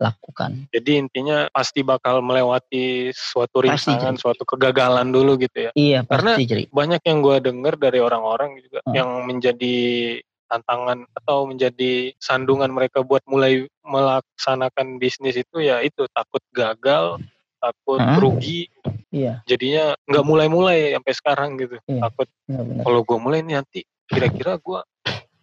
lakukan. 0.01 0.67
Jadi 0.73 0.99
intinya 0.99 1.47
pasti 1.53 1.79
bakal 1.85 2.19
melewati 2.19 3.15
suatu 3.15 3.63
rintangan, 3.63 4.19
suatu 4.19 4.43
kegagalan 4.43 5.13
dulu 5.15 5.39
gitu 5.39 5.69
ya. 5.69 5.71
Iya, 5.71 5.99
pasti, 6.03 6.11
Karena 6.11 6.31
jadi. 6.43 6.63
banyak 6.67 7.01
yang 7.07 7.17
gue 7.23 7.37
dengar 7.39 7.73
dari 7.79 7.99
orang-orang 8.03 8.59
juga 8.59 8.83
hmm. 8.83 8.93
yang 8.93 9.09
menjadi 9.23 9.77
tantangan 10.53 11.09
atau 11.17 11.49
menjadi 11.49 12.13
sandungan 12.21 12.69
mereka 12.69 13.01
buat 13.01 13.25
mulai 13.25 13.65
melaksanakan 13.81 15.01
bisnis 15.01 15.33
itu 15.33 15.65
ya 15.65 15.81
itu 15.81 16.05
takut 16.13 16.45
gagal, 16.53 17.17
takut 17.57 17.97
huh? 17.97 18.21
rugi. 18.21 18.69
Iya. 19.09 19.41
Jadinya 19.49 19.97
nggak 20.05 20.25
mulai-mulai 20.25 20.93
sampai 20.93 21.13
sekarang 21.17 21.49
gitu. 21.57 21.81
Iya. 21.89 22.05
Takut 22.05 22.27
kalau 22.85 23.01
gue 23.01 23.17
mulai 23.17 23.39
nih 23.41 23.55
nanti 23.57 23.81
kira-kira 24.05 24.61
gue 24.61 24.79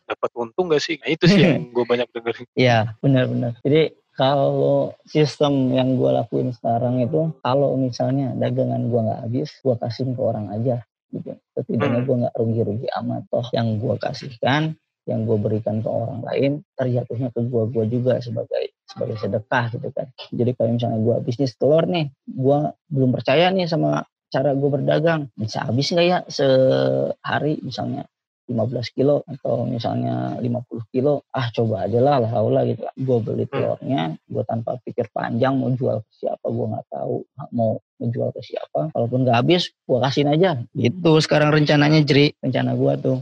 dapat 0.06 0.30
untung 0.38 0.70
gak 0.70 0.82
sih? 0.82 0.98
Nah 0.98 1.10
itu 1.10 1.26
sih 1.26 1.42
yang 1.42 1.70
gue 1.70 1.84
banyak 1.86 2.06
dengerin. 2.14 2.46
Iya 2.58 2.98
benar-benar. 3.02 3.58
Jadi 3.62 3.94
kalau 4.14 4.92
sistem 5.06 5.70
yang 5.72 5.94
gue 5.94 6.10
lakuin 6.10 6.50
sekarang 6.52 7.02
itu 7.02 7.30
kalau 7.40 7.78
misalnya 7.78 8.34
dagangan 8.36 8.90
gue 8.90 9.00
nggak 9.00 9.20
habis 9.26 9.50
gue 9.64 9.74
kasih 9.80 10.12
ke 10.12 10.20
orang 10.20 10.46
aja 10.52 10.82
gitu 11.10 11.34
setidaknya 11.56 12.00
hmm. 12.02 12.06
gue 12.06 12.16
nggak 12.26 12.34
rugi-rugi 12.38 12.88
amat 13.02 13.22
toh 13.32 13.46
yang 13.56 13.80
gue 13.80 13.94
kasihkan 13.98 14.78
yang 15.10 15.26
gue 15.26 15.38
berikan 15.42 15.82
ke 15.82 15.88
orang 15.90 16.22
lain 16.22 16.52
terjatuhnya 16.78 17.34
ke 17.34 17.40
gue 17.42 17.64
gue 17.74 17.84
juga 17.90 18.22
sebagai 18.22 18.74
sebagai 18.86 19.16
sedekah 19.18 19.64
gitu 19.74 19.88
kan. 19.90 20.06
Jadi 20.30 20.50
kalau 20.54 20.70
misalnya 20.78 20.98
gue 21.02 21.16
bisnis 21.26 21.54
telur 21.58 21.84
nih 21.90 22.10
gue 22.26 22.58
belum 22.90 23.10
percaya 23.10 23.50
nih 23.50 23.66
sama 23.66 24.06
cara 24.30 24.54
gue 24.54 24.70
berdagang 24.70 25.26
bisa 25.34 25.66
habis 25.66 25.90
nggak 25.90 26.06
ya 26.06 26.18
sehari? 26.30 27.58
Misalnya 27.60 28.06
15 28.50 28.96
kilo 28.98 29.22
atau 29.30 29.62
misalnya 29.62 30.34
50 30.42 30.90
kilo 30.90 31.22
ah 31.30 31.46
coba 31.54 31.86
aja 31.86 32.02
lah 32.02 32.18
lah 32.18 32.30
lah 32.34 32.62
gitu 32.66 32.82
gue 32.82 33.18
beli 33.22 33.46
hmm. 33.46 33.52
telurnya 33.54 34.02
gue 34.26 34.42
tanpa 34.42 34.74
pikir 34.82 35.06
panjang 35.14 35.54
mau 35.54 35.70
jual 35.70 36.02
ke 36.02 36.10
siapa 36.26 36.50
gue 36.50 36.66
nggak 36.66 36.86
tahu 36.90 37.22
mau 37.54 37.78
menjual 38.00 38.32
ke 38.34 38.42
siapa. 38.42 38.90
Kalaupun 38.96 39.28
nggak 39.28 39.36
habis 39.44 39.70
gue 39.86 39.98
kasihin 40.00 40.32
aja. 40.32 40.50
Gitu 40.72 41.12
sekarang 41.22 41.54
rencananya 41.54 42.00
jadi 42.02 42.34
rencana 42.42 42.74
gue 42.74 42.92
tuh 42.98 43.16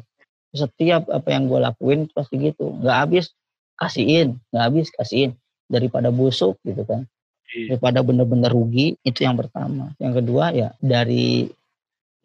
setiap 0.55 1.09
apa 1.13 1.29
yang 1.29 1.47
gue 1.47 1.61
lakuin 1.61 2.01
pasti 2.13 2.41
gitu 2.41 2.77
nggak 2.81 2.97
habis 3.05 3.33
kasihin 3.77 4.41
nggak 4.51 4.65
habis 4.65 4.87
kasihin 4.95 5.37
daripada 5.69 6.09
busuk 6.09 6.57
gitu 6.65 6.83
kan 6.89 7.05
iya. 7.53 7.77
daripada 7.77 8.01
bener-bener 8.01 8.49
rugi 8.49 8.97
itu 9.05 9.21
yang 9.23 9.37
pertama 9.37 9.93
yang 10.01 10.17
kedua 10.17 10.57
ya 10.57 10.73
dari 10.81 11.53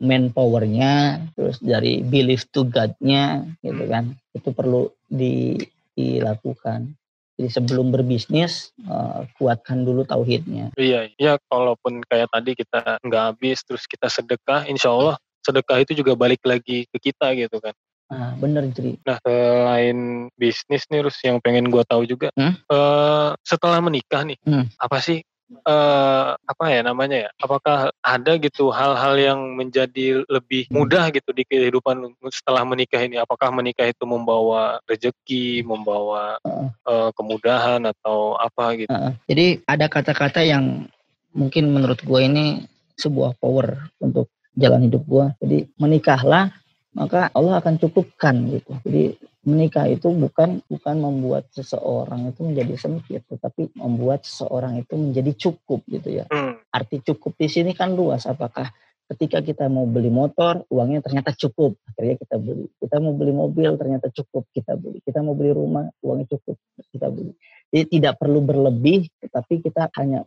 manpowernya, 0.04 1.24
terus 1.34 1.58
dari 1.64 2.04
belief 2.04 2.44
to 2.52 2.68
God-nya, 2.68 3.48
gitu 3.64 3.84
kan, 3.88 4.12
itu 4.36 4.50
perlu 4.52 4.92
di, 5.08 5.56
dilakukan. 5.96 6.92
Jadi 7.34 7.50
sebelum 7.50 7.90
berbisnis 7.90 8.76
uh, 8.86 9.26
kuatkan 9.42 9.82
dulu 9.82 10.06
tauhidnya. 10.06 10.70
Iya, 10.78 11.10
iya. 11.18 11.42
Kalaupun 11.50 12.06
kayak 12.06 12.30
tadi 12.30 12.54
kita 12.54 13.02
nggak 13.02 13.24
habis, 13.34 13.66
terus 13.66 13.90
kita 13.90 14.06
sedekah, 14.06 14.70
insya 14.70 14.94
Allah 14.94 15.18
sedekah 15.42 15.82
itu 15.82 15.98
juga 15.98 16.14
balik 16.14 16.46
lagi 16.46 16.86
ke 16.94 16.98
kita 17.10 17.34
gitu 17.34 17.58
kan. 17.58 17.74
Nah, 18.12 18.36
bener 18.38 18.68
jadi. 18.70 19.00
Nah, 19.02 19.18
selain 19.24 19.98
bisnis 20.38 20.84
nih, 20.92 21.02
terus 21.06 21.18
yang 21.24 21.38
pengen 21.40 21.72
gue 21.72 21.84
tahu 21.88 22.04
juga, 22.06 22.30
hmm? 22.36 22.68
uh, 22.70 23.34
setelah 23.42 23.80
menikah 23.82 24.22
nih, 24.28 24.38
hmm. 24.44 24.70
apa 24.78 24.98
sih 25.02 25.24
uh, 25.66 26.34
apa 26.38 26.66
ya 26.70 26.82
namanya 26.86 27.28
ya? 27.28 27.30
Apakah 27.42 27.94
ada 28.02 28.32
gitu 28.42 28.74
hal-hal 28.74 29.14
yang 29.18 29.40
menjadi 29.54 30.26
lebih 30.28 30.70
mudah 30.74 31.14
gitu 31.14 31.30
di 31.32 31.44
kehidupan 31.46 32.18
setelah 32.34 32.66
menikah 32.66 33.02
ini? 33.02 33.22
Apakah 33.22 33.54
menikah 33.54 33.88
itu 33.88 34.04
membawa 34.06 34.82
rezeki, 34.90 35.66
membawa 35.66 36.38
uh, 36.86 37.10
kemudahan 37.14 37.82
atau 37.86 38.38
apa 38.38 38.78
gitu? 38.78 38.90
Uh, 38.92 39.14
jadi 39.30 39.62
ada 39.70 39.86
kata-kata 39.90 40.42
yang 40.42 40.90
mungkin 41.34 41.74
menurut 41.74 42.02
gue 42.02 42.22
ini 42.22 42.66
sebuah 42.98 43.38
power 43.42 43.90
untuk 43.98 44.30
jalan 44.54 44.86
hidup 44.90 45.04
gue. 45.06 45.26
Jadi 45.42 45.58
menikahlah 45.82 46.54
maka 46.94 47.30
Allah 47.34 47.60
akan 47.60 47.82
cukupkan 47.82 48.36
gitu. 48.50 48.74
Jadi 48.86 49.18
menikah 49.44 49.90
itu 49.92 50.08
bukan 50.14 50.64
bukan 50.72 50.96
membuat 50.98 51.52
seseorang 51.52 52.32
itu 52.32 52.42
menjadi 52.48 52.74
sempit, 52.80 53.22
tetapi 53.28 53.76
membuat 53.76 54.24
seseorang 54.24 54.80
itu 54.80 54.94
menjadi 54.96 55.32
cukup 55.36 55.84
gitu 55.90 56.24
ya. 56.24 56.26
Hmm. 56.32 56.62
Arti 56.72 57.04
cukup 57.04 57.36
di 57.36 57.50
sini 57.52 57.76
kan 57.76 57.92
luas. 57.92 58.24
Apakah 58.30 58.72
ketika 59.14 59.44
kita 59.44 59.66
mau 59.68 59.84
beli 59.84 60.08
motor, 60.08 60.64
uangnya 60.72 61.04
ternyata 61.04 61.36
cukup, 61.36 61.76
akhirnya 61.92 62.16
kita 62.24 62.36
beli. 62.40 62.66
Kita 62.80 62.96
mau 63.04 63.14
beli 63.14 63.34
mobil, 63.36 63.70
ternyata 63.76 64.08
cukup, 64.10 64.48
kita 64.56 64.80
beli. 64.80 65.04
Kita 65.04 65.20
mau 65.20 65.36
beli 65.36 65.52
rumah, 65.52 65.86
uangnya 66.00 66.28
cukup, 66.32 66.56
kita 66.94 67.12
beli. 67.12 67.36
Jadi 67.74 68.00
tidak 68.00 68.22
perlu 68.22 68.40
berlebih, 68.40 69.10
tetapi 69.18 69.66
kita 69.66 69.90
hanya 69.98 70.24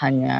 hanya 0.00 0.36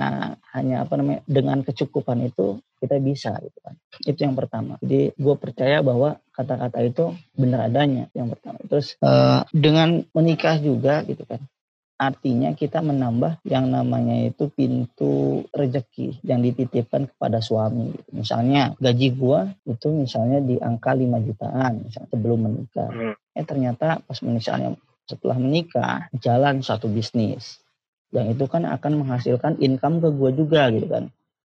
hanya 0.56 0.88
apa 0.88 0.96
namanya 0.96 1.20
dengan 1.28 1.60
kecukupan 1.60 2.24
itu 2.24 2.60
kita 2.80 2.96
bisa 2.96 3.36
gitu 3.44 3.58
kan. 3.60 3.74
Itu 4.02 4.20
yang 4.24 4.36
pertama. 4.36 4.80
Jadi 4.80 5.12
gue 5.12 5.34
percaya 5.36 5.84
bahwa 5.84 6.16
kata-kata 6.32 6.80
itu 6.80 7.12
benar 7.36 7.68
adanya 7.68 8.08
yang 8.16 8.32
pertama. 8.32 8.56
Terus 8.64 8.96
uh, 9.04 9.44
dengan 9.52 10.00
menikah 10.16 10.56
juga 10.56 11.04
gitu 11.04 11.22
kan 11.28 11.44
artinya 12.00 12.56
kita 12.56 12.80
menambah 12.80 13.44
yang 13.44 13.68
namanya 13.68 14.32
itu 14.32 14.48
pintu 14.48 15.44
rezeki 15.52 16.24
yang 16.24 16.40
dititipkan 16.40 17.12
kepada 17.12 17.44
suami 17.44 17.92
gitu. 17.92 18.08
misalnya 18.16 18.72
gaji 18.80 19.12
gue 19.12 19.40
itu 19.68 19.92
misalnya 19.92 20.40
di 20.40 20.56
angka 20.56 20.96
5 20.96 21.26
jutaan 21.28 21.84
misalnya 21.84 22.08
sebelum 22.08 22.38
menikah. 22.48 22.88
Hmm. 22.88 23.14
eh 23.36 23.44
ternyata 23.44 24.00
pas 24.00 24.16
misalnya 24.24 24.80
setelah 25.04 25.36
menikah 25.36 26.08
jalan 26.16 26.64
satu 26.64 26.88
bisnis 26.88 27.59
yang 28.10 28.26
itu 28.34 28.44
kan 28.50 28.66
akan 28.66 29.06
menghasilkan 29.06 29.58
income 29.62 30.02
ke 30.02 30.08
gue 30.10 30.30
juga 30.34 30.70
gitu 30.74 30.86
kan. 30.90 31.04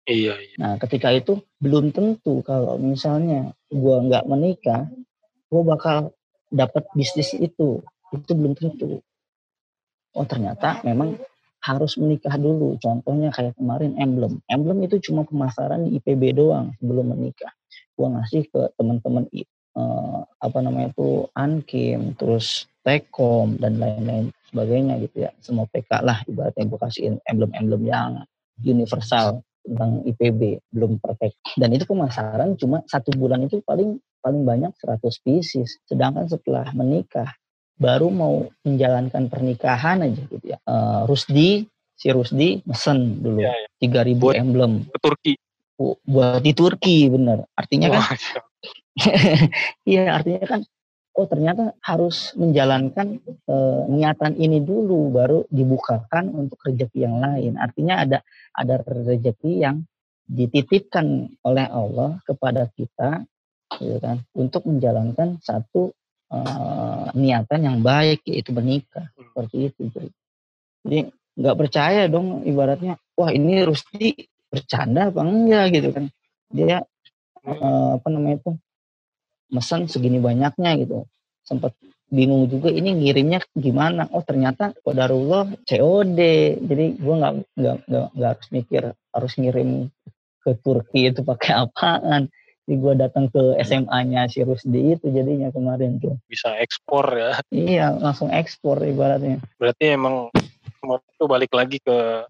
Iya, 0.08 0.34
iya. 0.40 0.56
Nah 0.58 0.72
ketika 0.80 1.12
itu 1.12 1.44
belum 1.60 1.92
tentu 1.94 2.40
kalau 2.42 2.80
misalnya 2.80 3.52
gue 3.70 3.96
nggak 4.08 4.24
menikah, 4.26 4.88
gue 5.52 5.62
bakal 5.62 6.16
dapat 6.48 6.88
bisnis 6.96 7.36
itu. 7.36 7.84
Itu 8.10 8.32
belum 8.32 8.56
tentu. 8.56 9.04
Oh 10.16 10.26
ternyata 10.26 10.80
memang 10.82 11.20
harus 11.62 12.00
menikah 12.00 12.34
dulu. 12.40 12.80
Contohnya 12.80 13.28
kayak 13.30 13.54
kemarin 13.60 13.94
emblem. 14.00 14.40
Emblem 14.48 14.78
itu 14.88 14.98
cuma 15.10 15.28
pemasaran 15.28 15.86
di 15.86 16.00
IPB 16.00 16.34
doang 16.34 16.74
sebelum 16.80 17.12
menikah. 17.14 17.52
Gue 17.94 18.08
ngasih 18.08 18.48
ke 18.48 18.72
teman-teman 18.78 19.26
uh, 19.76 20.24
apa 20.40 20.58
namanya 20.62 20.94
itu 20.94 21.28
Ankim, 21.34 22.14
terus 22.16 22.70
Tekom 22.80 23.60
dan 23.60 23.76
lain-lain 23.76 24.32
sebagainya 24.50 24.98
gitu 25.04 25.28
ya. 25.28 25.30
Semua 25.44 25.68
PK 25.68 26.02
lah 26.02 26.24
ibaratnya 26.24 26.64
gue 26.64 26.80
kasihin 26.80 27.14
emblem-emblem 27.28 27.82
yang 27.86 28.10
universal 28.64 29.44
tentang 29.62 30.02
IPB 30.08 30.64
belum 30.72 30.98
perfect. 30.98 31.36
Dan 31.54 31.76
itu 31.76 31.84
pemasaran 31.84 32.56
cuma 32.56 32.80
satu 32.88 33.12
bulan 33.14 33.44
itu 33.44 33.60
paling 33.62 34.00
paling 34.24 34.42
banyak 34.42 34.72
100 34.80 35.24
pieces. 35.24 35.78
Sedangkan 35.84 36.26
setelah 36.26 36.72
menikah 36.72 37.36
baru 37.78 38.10
mau 38.10 38.48
menjalankan 38.66 39.30
pernikahan 39.30 40.02
aja 40.02 40.22
gitu 40.26 40.46
ya. 40.56 40.58
Uh, 40.66 41.06
Rusdi 41.06 41.68
si 41.98 42.08
Rusdi 42.10 42.62
mesen 42.66 43.22
dulu 43.22 43.42
ya, 43.42 43.54
ya. 43.54 43.86
3000 43.86 44.18
buat 44.18 44.34
emblem. 44.34 44.72
ke 44.90 44.98
Turki. 44.98 45.34
Buat 45.78 46.42
di 46.42 46.52
Turki 46.56 47.06
bener. 47.06 47.46
Artinya 47.54 47.88
kan 47.94 48.02
iya 49.90 50.18
artinya 50.18 50.42
kan 50.42 50.60
oh 51.18 51.26
ternyata 51.26 51.74
harus 51.82 52.30
menjalankan 52.38 53.18
e, 53.26 53.54
niatan 53.90 54.38
ini 54.38 54.62
dulu 54.62 55.10
baru 55.10 55.42
dibukakan 55.50 56.30
untuk 56.30 56.62
rezeki 56.62 57.10
yang 57.10 57.18
lain. 57.18 57.58
Artinya 57.58 58.06
ada 58.06 58.18
ada 58.54 58.78
rezeki 58.86 59.52
yang 59.58 59.82
dititipkan 60.30 61.26
oleh 61.42 61.66
Allah 61.66 62.22
kepada 62.22 62.70
kita 62.70 63.26
gitu 63.82 63.98
kan 63.98 64.22
untuk 64.38 64.62
menjalankan 64.70 65.42
satu 65.42 65.90
e, 66.30 66.38
niatan 67.18 67.60
yang 67.66 67.78
baik 67.82 68.22
yaitu 68.30 68.54
menikah 68.54 69.10
seperti 69.18 69.74
itu. 69.74 69.90
Jadi 70.86 71.10
nggak 71.34 71.58
percaya 71.58 72.06
dong 72.06 72.46
ibaratnya 72.46 72.94
wah 73.18 73.34
ini 73.34 73.66
Rusti 73.66 74.14
bercanda 74.46 75.10
apa 75.10 75.20
enggak 75.26 75.66
gitu 75.74 75.90
kan. 75.90 76.06
Dia 76.54 76.86
e, 77.42 77.54
apa 77.98 78.06
namanya 78.06 78.38
itu 78.38 78.52
mesen 79.52 79.88
segini 79.88 80.20
banyaknya 80.20 80.76
gitu. 80.80 81.04
Sempat 81.44 81.72
bingung 82.08 82.48
juga 82.48 82.72
ini 82.72 82.96
ngirimnya 82.96 83.44
gimana. 83.52 84.08
Oh 84.12 84.24
ternyata 84.24 84.72
kodarullah 84.84 85.52
COD 85.68 86.20
jadi 86.64 86.84
gue 86.96 87.14
nggak 87.20 87.34
nggak 87.56 87.76
nggak 88.16 88.32
harus 88.32 88.48
mikir 88.52 88.82
harus 89.12 89.32
ngirim 89.36 89.92
ke 90.44 90.56
Turki 90.64 91.12
itu 91.12 91.20
pakai 91.20 91.52
apaan. 91.68 92.32
Jadi 92.68 92.84
gue 92.84 92.94
datang 93.00 93.32
ke 93.32 93.56
SMA-nya 93.64 94.28
si 94.28 94.44
Rusdi 94.44 94.92
itu 94.92 95.08
jadinya 95.08 95.48
kemarin 95.48 95.96
tuh. 95.96 96.20
Bisa 96.28 96.52
ekspor 96.60 97.08
ya. 97.16 97.32
Iya 97.48 97.96
langsung 97.96 98.28
ekspor 98.28 98.84
ibaratnya. 98.84 99.40
Berarti 99.56 99.96
emang 99.96 100.28
semua 100.76 101.00
itu 101.00 101.24
balik 101.24 101.52
lagi 101.56 101.80
ke 101.80 102.28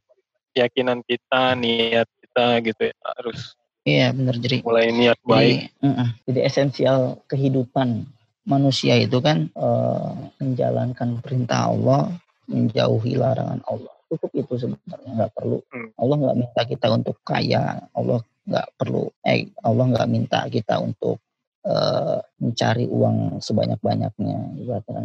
keyakinan 0.55 1.03
kita 1.07 1.59
niat 1.59 2.07
kita 2.23 2.47
gitu 2.67 2.83
ya 2.91 2.97
harus 3.19 3.59
Iya 3.89 4.13
benar 4.13 4.35
jadi 4.37 4.57
mulai 4.61 4.93
niat 4.93 5.19
baik. 5.25 5.73
Jadi, 5.73 5.81
uh 5.81 5.89
-uh, 5.89 6.09
jadi 6.29 6.41
esensial 6.45 7.01
kehidupan 7.25 8.05
manusia 8.45 8.97
itu 9.01 9.21
kan 9.21 9.49
uh, 9.57 10.13
menjalankan 10.41 11.21
perintah 11.25 11.73
Allah, 11.73 12.13
menjauhi 12.49 13.17
larangan 13.17 13.61
Allah. 13.65 13.93
Cukup 14.09 14.33
itu 14.33 14.55
sebenarnya 14.57 15.11
nggak 15.21 15.33
perlu. 15.37 15.61
Hmm. 15.69 15.93
Allah 16.01 16.17
nggak 16.17 16.37
minta 16.41 16.63
kita 16.65 16.87
untuk 16.93 17.17
kaya. 17.25 17.89
Allah 17.93 18.21
nggak 18.49 18.69
perlu. 18.81 19.05
Eh 19.21 19.53
Allah 19.61 19.85
nggak 19.93 20.09
minta 20.09 20.41
kita 20.49 20.81
untuk 20.81 21.21
uh, 21.69 22.21
mencari 22.41 22.89
uang 22.89 23.45
sebanyak-banyaknya. 23.45 24.39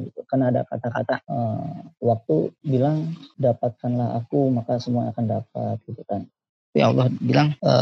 gitu. 0.08 0.20
Kan 0.24 0.40
ada 0.48 0.64
kata-kata 0.64 1.20
uh, 1.28 1.84
waktu 2.00 2.56
bilang 2.64 3.12
dapatkanlah 3.36 4.24
aku 4.24 4.56
maka 4.56 4.80
semua 4.80 5.12
akan 5.12 5.26
dapat 5.28 5.84
gitu 5.84 6.04
kan 6.08 6.24
tapi 6.74 6.82
Allah 6.82 7.06
bilang 7.22 7.54
e, 7.62 7.74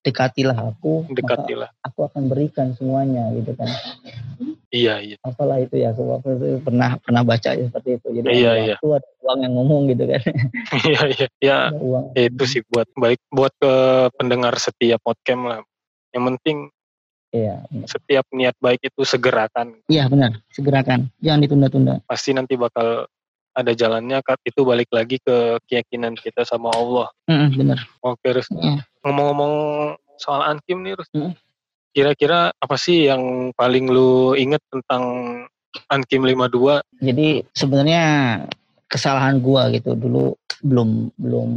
dekatilah 0.00 0.56
aku 0.56 1.04
dekatilah 1.12 1.68
aku 1.84 2.08
akan 2.08 2.32
berikan 2.32 2.72
semuanya 2.72 3.28
gitu 3.36 3.52
kan 3.52 3.68
iya 4.72 4.96
iya 5.04 5.20
apalah 5.20 5.60
itu 5.60 5.76
ya 5.76 5.92
waktu 5.92 6.40
itu 6.40 6.64
pernah 6.64 6.96
pernah 7.04 7.20
baca 7.20 7.52
ya 7.52 7.68
seperti 7.68 8.00
itu 8.00 8.08
jadi 8.16 8.26
iya, 8.32 8.52
iya. 8.64 8.76
itu 8.80 8.88
ada 8.96 9.04
uang 9.28 9.38
yang 9.44 9.52
ngomong 9.60 9.82
gitu 9.92 10.08
kan 10.08 10.22
iya 10.88 11.00
iya 11.12 11.26
ya 11.44 11.58
uang. 11.76 12.16
itu 12.16 12.44
sih 12.48 12.60
buat 12.64 12.88
baik 12.96 13.20
buat 13.28 13.52
ke 13.60 13.72
pendengar 14.16 14.56
setiap 14.56 15.04
podcast 15.04 15.44
lah 15.44 15.60
yang 16.16 16.24
penting 16.32 16.72
Iya. 17.34 17.66
Setiap 17.90 18.30
niat 18.30 18.54
baik 18.62 18.78
itu 18.78 19.02
segerakan. 19.02 19.74
Iya 19.90 20.06
benar, 20.06 20.38
segerakan. 20.54 21.10
Jangan 21.18 21.42
ditunda-tunda. 21.42 21.94
Pasti 22.06 22.30
nanti 22.30 22.54
bakal 22.54 23.10
ada 23.54 23.72
jalannya 23.72 24.18
itu 24.44 24.60
balik 24.66 24.90
lagi 24.90 25.22
ke 25.22 25.62
keyakinan 25.70 26.18
kita 26.18 26.42
sama 26.42 26.74
Allah. 26.74 27.08
Mm, 27.30 27.48
bener. 27.54 27.78
Oke, 28.02 28.26
terus 28.26 28.50
yeah. 28.50 28.82
ngomong-ngomong 29.06 29.54
soal 30.18 30.42
Ankim 30.42 30.82
nih, 30.82 30.98
terus 30.98 31.10
mm. 31.14 31.32
kira-kira 31.94 32.50
apa 32.58 32.76
sih 32.76 33.06
yang 33.06 33.54
paling 33.54 33.86
lu 33.86 34.34
inget 34.34 34.60
tentang 34.68 35.02
Ankim 35.90 36.26
52? 36.26 36.82
Jadi 37.02 37.46
sebenarnya 37.54 38.04
kesalahan 38.90 39.38
gua 39.38 39.70
gitu 39.74 39.94
dulu 39.94 40.38
belum 40.62 41.14
belum 41.18 41.50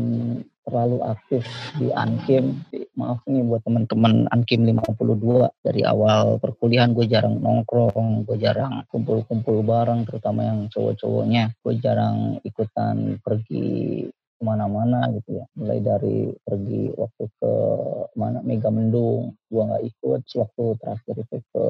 terlalu 0.67 0.99
aktif 1.07 1.47
di 1.79 1.87
Ankim. 1.95 2.59
Maaf 2.99 3.23
nih 3.23 3.47
buat 3.47 3.63
teman-teman 3.63 4.27
Ankim 4.35 4.67
52 4.67 5.47
dari 5.63 5.81
awal 5.87 6.43
perkuliahan 6.43 6.91
gue 6.91 7.07
jarang 7.07 7.39
nongkrong, 7.39 8.27
gue 8.27 8.35
jarang 8.35 8.83
kumpul-kumpul 8.91 9.63
bareng 9.63 10.03
terutama 10.03 10.43
yang 10.43 10.67
cowok-cowoknya. 10.67 11.55
Gue 11.63 11.79
jarang 11.79 12.43
ikutan 12.43 13.15
pergi 13.23 14.03
ke 14.37 14.43
mana-mana 14.45 15.09
gitu 15.17 15.41
ya 15.41 15.45
mulai 15.57 15.81
dari 15.81 16.29
pergi 16.45 16.93
waktu 16.93 17.25
ke 17.41 17.51
mana 18.13 18.39
Mega 18.45 18.69
Mendung 18.69 19.33
gue 19.49 19.63
nggak 19.65 19.83
ikut 19.89 20.21
waktu 20.37 20.63
terakhir 20.77 21.15
itu 21.25 21.37
ke 21.49 21.65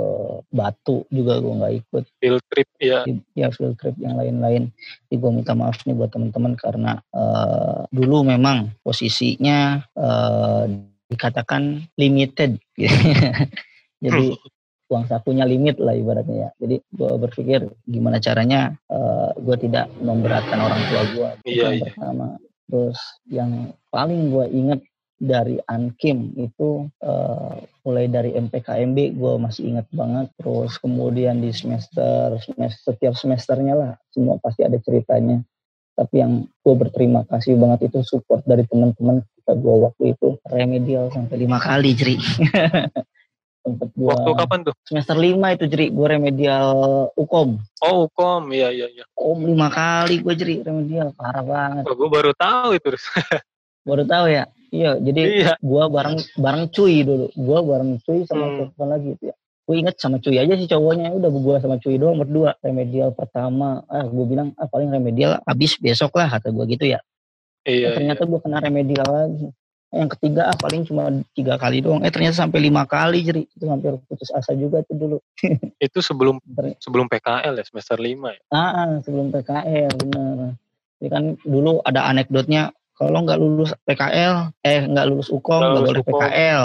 Batu 0.51 1.07
juga 1.07 1.39
gue 1.39 1.53
nggak 1.63 1.73
ikut 1.79 2.03
field 2.19 2.43
trip 2.51 2.69
ya 2.83 3.07
ya 3.33 3.47
field 3.55 3.79
trip 3.79 3.95
yang 4.03 4.19
lain-lain 4.19 4.67
jadi 5.07 5.15
gue 5.15 5.31
minta 5.31 5.55
maaf 5.55 5.79
nih 5.87 5.95
buat 5.95 6.11
teman-teman 6.11 6.59
karena 6.59 6.99
uh, 7.15 7.87
dulu 7.89 8.27
memang 8.27 8.75
posisinya 8.83 9.87
uh, 9.95 10.67
dikatakan 11.07 11.87
limited 11.95 12.59
jadi 14.03 14.35
uang 14.87 15.05
sakunya 15.07 15.43
limit 15.43 15.77
lah 15.83 15.93
ibaratnya 15.93 16.47
ya. 16.47 16.49
Jadi 16.63 16.75
gue 16.79 17.11
berpikir 17.19 17.59
gimana 17.83 18.23
caranya 18.23 18.75
uh, 18.87 19.35
gue 19.35 19.55
tidak 19.59 19.91
memberatkan 19.99 20.59
orang 20.59 20.81
tua 20.87 21.01
gue. 21.11 21.29
Iya, 21.51 21.67
iya. 21.75 21.91
pertama. 21.91 22.39
Terus 22.67 22.99
yang 23.31 23.71
paling 23.89 24.31
gue 24.31 24.45
ingat 24.51 24.79
dari 25.17 25.57
Ankim 25.65 26.37
itu 26.37 26.85
uh, 27.01 27.57
mulai 27.81 28.05
dari 28.05 28.37
MPKMB 28.37 29.17
gue 29.17 29.33
masih 29.41 29.73
ingat 29.73 29.87
banget. 29.89 30.29
Terus 30.37 30.77
kemudian 30.77 31.41
di 31.41 31.49
semester, 31.49 32.37
semester 32.43 32.93
setiap 32.93 33.17
semesternya 33.17 33.73
lah 33.73 33.91
semua 34.13 34.37
pasti 34.37 34.67
ada 34.67 34.77
ceritanya. 34.77 35.41
Tapi 35.97 36.21
yang 36.21 36.45
gue 36.45 36.75
berterima 36.77 37.25
kasih 37.25 37.57
banget 37.57 37.89
itu 37.89 38.05
support 38.05 38.45
dari 38.45 38.61
teman-teman 38.69 39.25
kita 39.41 39.57
gue 39.57 39.75
waktu 39.81 40.03
itu 40.13 40.37
remedial 40.45 41.09
sampai 41.09 41.35
lima 41.41 41.57
kali 41.57 41.95
jadi 41.95 42.19
sempet 43.67 43.89
gua 43.99 44.15
waktu 44.15 44.31
kapan 44.39 44.59
tuh? 44.63 44.75
Semester 44.87 45.15
lima 45.19 45.47
itu 45.51 45.67
jadi 45.67 45.91
gue 45.91 46.07
remedial 46.07 46.67
ukom 47.19 47.59
oh 47.83 48.07
ukom 48.07 48.55
iya 48.55 48.71
iya 48.71 48.87
iya. 48.87 49.03
Ukom 49.11 49.43
lima 49.43 49.67
kali 49.67 50.23
gue 50.23 50.33
jadi 50.33 50.53
remedial. 50.63 51.11
Parah 51.11 51.43
banget. 51.43 51.83
Oh, 51.83 51.95
gue 51.99 52.07
baru 52.07 52.31
tahu 52.31 52.79
itu 52.79 52.87
baru 53.89 54.03
tahu 54.07 54.25
ya? 54.31 54.43
Iya 54.71 54.91
jadi 55.03 55.21
iya. 55.27 55.53
gue 55.59 55.83
bareng 55.91 56.17
bareng 56.39 56.63
cuy 56.71 56.95
dulu. 57.03 57.27
Gue 57.35 57.59
bareng 57.59 57.91
cuy 58.07 58.19
sama 58.23 58.45
hmm. 58.47 58.87
lagi 58.87 59.09
itu 59.19 59.23
ya? 59.27 59.35
Gue 59.67 59.75
inget 59.83 59.95
sama 59.99 60.23
cuy 60.23 60.39
aja 60.39 60.53
sih 60.55 60.67
cowoknya. 60.71 61.11
Udah 61.11 61.29
gue 61.29 61.55
sama 61.59 61.75
cuy 61.83 61.95
doang 61.99 62.23
berdua. 62.23 62.55
Remedial 62.63 63.11
pertama. 63.11 63.83
Ah 63.91 64.07
gue 64.07 64.25
bilang 64.25 64.55
ah 64.55 64.71
paling 64.71 64.87
remedial 64.87 65.43
abis 65.43 65.75
besok 65.75 66.15
lah 66.15 66.31
kata 66.31 66.55
gue 66.55 66.65
gitu 66.71 66.87
ya. 66.95 67.03
Iya, 67.67 67.91
nah, 67.91 67.95
ternyata 67.99 68.23
iya. 68.23 68.29
gue 68.31 68.39
kena 68.39 68.57
remedial 68.63 69.07
lagi 69.11 69.47
yang 69.95 70.11
ketiga 70.11 70.51
ah 70.51 70.57
paling 70.59 70.83
cuma 70.83 71.07
tiga 71.31 71.55
kali 71.55 71.79
doang. 71.79 72.03
Eh 72.03 72.11
ternyata 72.11 72.43
sampai 72.43 72.59
lima 72.59 72.83
kali 72.83 73.23
jadi 73.23 73.41
itu 73.47 73.65
hampir 73.71 73.95
putus 74.11 74.27
asa 74.35 74.51
juga 74.51 74.83
tuh 74.83 74.95
dulu. 74.99 75.17
Itu 75.79 76.03
sebelum 76.03 76.43
sebelum 76.83 77.07
PKL 77.07 77.55
ya 77.55 77.63
semester 77.63 77.95
lima 77.95 78.35
ya? 78.35 78.41
Ah, 78.51 78.83
ah 78.83 78.91
sebelum 78.99 79.31
PKL 79.31 79.91
benar. 80.03 80.59
Jadi 80.99 81.09
kan 81.13 81.23
dulu 81.47 81.79
ada 81.87 82.03
anekdotnya 82.11 82.75
kalau 82.99 83.23
nggak 83.23 83.39
lulus 83.39 83.71
PKL 83.87 84.51
eh 84.65 84.83
nggak 84.89 85.07
lulus 85.07 85.29
UKOM 85.31 85.61
nggak 85.61 85.85
boleh 85.85 86.03
PKL 86.03 86.63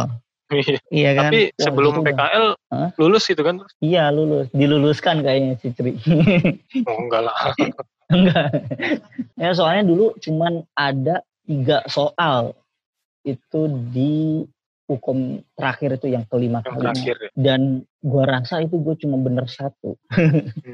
iya. 0.93 1.11
Kan? 1.17 1.31
Tapi 1.31 1.41
Wah, 1.49 1.63
sebelum 1.63 1.93
gitu. 2.01 2.05
PKL 2.13 2.47
lulus 3.01 3.25
itu 3.31 3.43
kan 3.47 3.57
iya 3.81 4.11
lulus. 4.13 4.51
Diluluskan 4.53 5.23
kayaknya 5.23 5.57
si 5.63 5.71
Tri. 5.73 5.95
Oh 6.89 6.97
enggak 7.07 7.23
lah. 7.29 7.37
Enggak. 8.13 8.49
Ya 9.39 9.51
soalnya 9.57 9.89
dulu 9.89 10.13
cuman 10.21 10.67
ada 10.77 11.25
tiga 11.47 11.85
soal 11.89 12.57
itu 13.25 13.61
di 13.91 14.47
hukum 14.93 15.41
terakhir 15.57 15.97
itu 15.97 16.13
yang 16.13 16.27
kelima 16.29 16.61
kali 16.61 16.91
ya. 17.07 17.15
dan 17.39 17.87
gua 18.03 18.27
rasa 18.27 18.61
itu 18.61 18.77
gue 18.83 18.99
cuma 18.99 19.17
bener 19.23 19.47
satu 19.47 19.95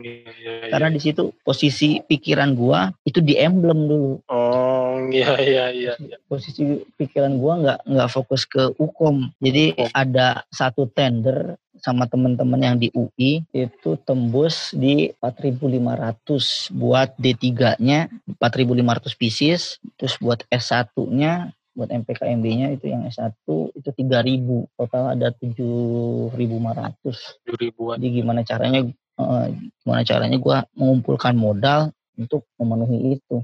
iya, 0.01 0.33
iya, 0.33 0.53
iya. 0.65 0.71
karena 0.73 0.89
di 0.91 1.01
situ 1.01 1.31
posisi 1.45 2.01
pikiran 2.03 2.57
gua 2.57 2.91
itu 3.05 3.21
di 3.21 3.37
emblem 3.39 3.87
dulu 3.87 4.13
oh 4.33 4.97
iya 5.13 5.37
iya 5.39 5.65
iya 5.71 5.95
posisi 6.27 6.83
pikiran 6.97 7.37
gua 7.39 7.53
nggak 7.63 7.81
nggak 7.85 8.11
fokus 8.11 8.49
ke 8.49 8.73
hukum 8.81 9.31
jadi 9.39 9.77
oh. 9.77 9.93
ada 9.93 10.43
satu 10.51 10.89
tender 10.91 11.55
sama 11.79 12.11
teman-teman 12.11 12.59
yang 12.59 12.77
di 12.81 12.91
UI 12.91 13.47
itu 13.55 13.91
tembus 14.03 14.75
di 14.75 15.15
4.500 15.23 16.75
buat 16.75 17.15
D3-nya 17.23 18.11
4.500 18.35 19.15
pieces 19.15 19.79
terus 19.95 20.19
buat 20.19 20.43
S1-nya 20.51 21.55
buat 21.79 21.95
MPKMB-nya 21.95 22.75
itu 22.75 22.91
yang 22.91 23.07
S1 23.07 23.39
itu 23.79 23.89
3000 23.95 24.75
total 24.75 25.15
ada 25.15 25.31
7500 25.31 26.35
7000 26.35 28.03
jadi 28.03 28.09
gimana 28.11 28.43
caranya 28.43 28.91
uh, 29.19 29.47
gimana 29.87 30.03
caranya 30.03 30.39
gue 30.43 30.57
mengumpulkan 30.75 31.39
modal 31.39 31.95
untuk 32.19 32.51
memenuhi 32.59 33.19
itu. 33.19 33.43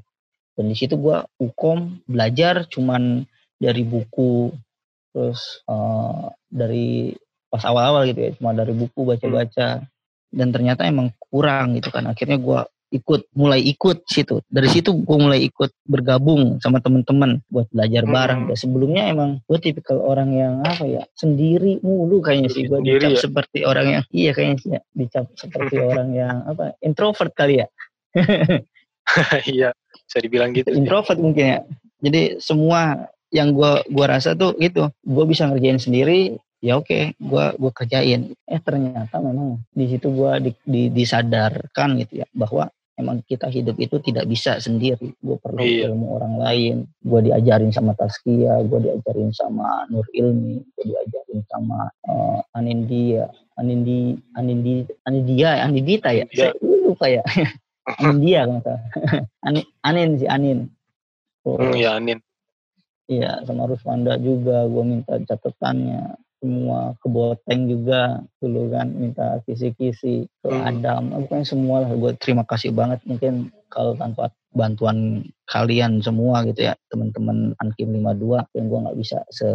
Dan 0.55 0.70
di 0.70 0.77
situ 0.79 0.99
gue 0.99 1.18
hukum 1.38 2.03
belajar 2.07 2.66
cuman 2.70 3.27
dari 3.59 3.83
buku 3.83 4.55
terus 5.14 5.62
uh, 5.70 6.31
dari 6.51 7.14
pas 7.51 7.62
awal-awal 7.70 8.11
gitu 8.11 8.18
ya 8.18 8.31
cuma 8.35 8.51
dari 8.51 8.75
buku 8.75 9.07
baca-baca. 9.07 9.83
Hmm. 9.83 9.90
dan 10.35 10.51
ternyata 10.51 10.83
emang 10.83 11.14
kurang 11.31 11.79
gitu 11.79 11.94
kan. 11.94 12.11
Akhirnya 12.11 12.42
gue 12.42 12.61
ikut 12.94 13.26
mulai 13.35 13.59
ikut 13.59 14.07
situ. 14.07 14.38
Dari 14.46 14.70
situ 14.70 14.94
gue 14.94 15.18
mulai 15.18 15.42
ikut 15.42 15.74
bergabung 15.90 16.62
sama 16.62 16.78
temen-temen 16.78 17.42
buat 17.50 17.66
belajar 17.74 18.07
bareng. 18.07 18.46
Hmm. 18.46 18.54
sebelumnya 18.54 19.11
emang 19.11 19.42
gue 19.50 19.59
tipikal 19.59 19.98
orang 19.98 20.30
yang 20.30 20.54
apa 20.62 20.87
ya 20.87 21.02
sendiri 21.18 21.83
mulu 21.83 22.22
kayaknya 22.22 22.50
sih. 22.54 22.70
Gue 22.70 22.78
dicap 22.87 23.18
ya? 23.18 23.18
seperti 23.18 23.59
orang 23.66 23.87
yang 23.90 24.02
iya 24.14 24.30
kayaknya 24.30 24.57
sih 24.62 24.70
ya, 24.78 24.80
dicap 24.94 25.26
seperti 25.35 25.76
orang 25.90 26.09
yang 26.14 26.37
apa 26.46 26.78
introvert 26.80 27.35
kali 27.35 27.64
ya. 27.64 27.68
Iya 29.44 29.76
bisa 30.09 30.18
dibilang 30.24 30.57
gitu 30.57 30.72
introvert 30.72 31.20
sih. 31.20 31.24
mungkin 31.24 31.44
ya. 31.44 31.61
Jadi 32.00 32.40
semua 32.40 33.09
yang 33.35 33.50
gue 33.52 33.72
gua 33.90 34.07
rasa 34.16 34.33
tuh 34.38 34.54
gitu. 34.62 34.88
Gue 35.02 35.24
bisa 35.26 35.50
ngerjain 35.50 35.76
sendiri 35.83 36.38
ya 36.64 36.80
oke 36.80 36.88
okay, 36.88 37.02
gue 37.20 37.44
gua 37.59 37.72
kerjain. 37.74 38.33
Eh 38.48 38.61
ternyata 38.62 39.20
memang 39.20 39.61
di 39.74 39.85
situ 39.90 40.09
gue 40.09 40.33
di, 40.40 40.50
di, 40.64 40.83
disadarkan 40.88 42.00
gitu 42.00 42.24
ya 42.24 42.26
bahwa 42.33 42.70
emang 42.94 43.22
kita 43.26 43.50
hidup 43.50 43.74
itu 43.78 43.98
tidak 44.02 44.26
bisa 44.30 44.59
sendiri. 44.62 45.14
Gue 45.18 45.37
perlu 45.38 45.62
iya. 45.62 45.90
ilmu 45.90 46.07
orang 46.18 46.35
lain. 46.38 46.76
Gue 47.02 47.20
diajarin 47.26 47.74
sama 47.74 47.92
Taskia 47.98 48.62
gue 48.62 48.78
diajarin 48.78 49.30
sama 49.35 49.87
Nur 49.90 50.07
Ilmi 50.14 50.62
gue 50.62 50.85
diajarin 50.87 51.40
sama 51.50 51.90
uh, 52.07 52.40
Anindya. 52.54 53.30
Anindi 53.54 54.18
Anindi 54.35 54.83
Anindia 55.07 55.62
Anindita 55.62 56.11
ya? 56.11 56.26
Saya 56.35 56.54
lupa 56.62 57.07
ya. 57.11 57.22
Anindia 58.00 58.48
kan 58.48 58.61
Anin, 59.46 59.64
Anin 59.85 60.11
si 60.18 60.26
Anin. 60.30 60.59
Oh, 61.44 61.61
hmm, 61.61 61.76
ya 61.76 61.98
Anin. 61.98 62.18
Iya 63.04 63.44
sama 63.44 63.68
Ruswanda 63.68 64.16
juga 64.16 64.64
gue 64.64 64.85
minta 64.87 65.20
catatannya 65.20 66.16
semua 66.44 66.92
ke 67.00 67.09
Boteng 67.09 67.72
juga 67.72 68.20
dulu 68.37 68.68
kan 68.68 68.92
minta 68.92 69.40
kisi-kisi 69.48 70.28
ke 70.28 70.48
hmm. 70.52 70.68
Adam 70.68 71.02
pokoknya 71.24 71.46
semua 71.48 71.76
lah 71.88 71.90
gue 71.96 72.12
terima 72.20 72.44
kasih 72.44 72.76
banget 72.76 73.00
mungkin 73.09 73.48
kalau 73.72 73.96
tanpa 73.96 74.28
bantuan 74.52 75.24
kalian 75.48 76.04
semua 76.04 76.44
gitu 76.44 76.68
ya 76.68 76.76
teman-teman 76.92 77.57
Ankim 77.59 77.90
52 77.90 78.44
yang 78.54 78.66
gue 78.68 78.78
nggak 78.87 78.98
bisa 79.00 79.18
se 79.33 79.50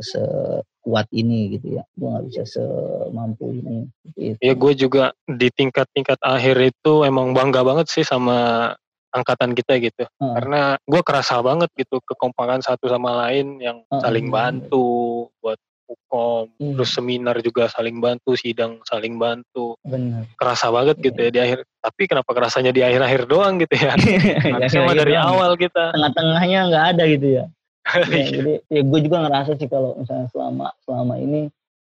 sekuat 0.00 1.10
ini 1.10 1.58
gitu 1.58 1.82
ya 1.82 1.84
gue 1.98 2.08
nggak 2.08 2.26
bisa 2.30 2.42
semampu 2.46 3.50
ini 3.50 3.90
gitu. 4.14 4.38
ya 4.38 4.54
gue 4.54 4.72
juga 4.78 5.04
di 5.26 5.50
tingkat-tingkat 5.50 6.22
akhir 6.22 6.56
itu 6.62 7.04
emang 7.04 7.34
bangga 7.34 7.66
banget 7.66 7.90
sih 7.90 8.06
sama 8.06 8.70
angkatan 9.10 9.52
kita 9.52 9.76
gitu 9.82 10.06
hmm. 10.06 10.34
karena 10.38 10.60
gue 10.86 11.02
kerasa 11.02 11.42
banget 11.42 11.68
gitu 11.76 11.98
kekompakan 12.00 12.62
satu 12.62 12.86
sama 12.86 13.26
lain 13.26 13.58
yang 13.58 13.82
hmm. 13.90 14.00
saling 14.00 14.30
bantu 14.30 15.28
buat 15.42 15.58
hukum 15.90 16.46
hmm. 16.54 16.74
terus 16.78 16.90
seminar 16.94 17.36
juga 17.42 17.66
saling 17.66 17.98
bantu 17.98 18.38
sidang 18.38 18.78
saling 18.86 19.18
bantu. 19.18 19.74
Benar. 19.82 20.30
kerasa 20.38 20.70
banget 20.70 20.96
gitu 21.02 21.18
ya 21.18 21.30
di 21.34 21.40
akhir 21.42 21.58
tapi 21.82 22.02
kenapa 22.06 22.30
kerasanya 22.30 22.70
di 22.70 22.82
akhir-akhir 22.84 23.26
doang 23.26 23.58
gitu 23.58 23.74
ya? 23.74 23.92
Sama 24.72 24.94
dari 24.94 25.16
doang. 25.16 25.34
awal 25.34 25.50
kita. 25.58 25.90
Tengah-tengahnya 25.96 26.58
nggak 26.70 26.84
ada 26.94 27.04
gitu 27.10 27.26
ya, 27.40 27.44
ya 28.12 28.24
jadi 28.30 28.52
ya 28.70 28.80
gue 28.86 29.00
juga 29.02 29.16
ngerasa 29.26 29.50
sih 29.58 29.68
kalau 29.68 29.98
misalnya 29.98 30.28
selama 30.30 30.66
selama 30.84 31.14
ini 31.18 31.50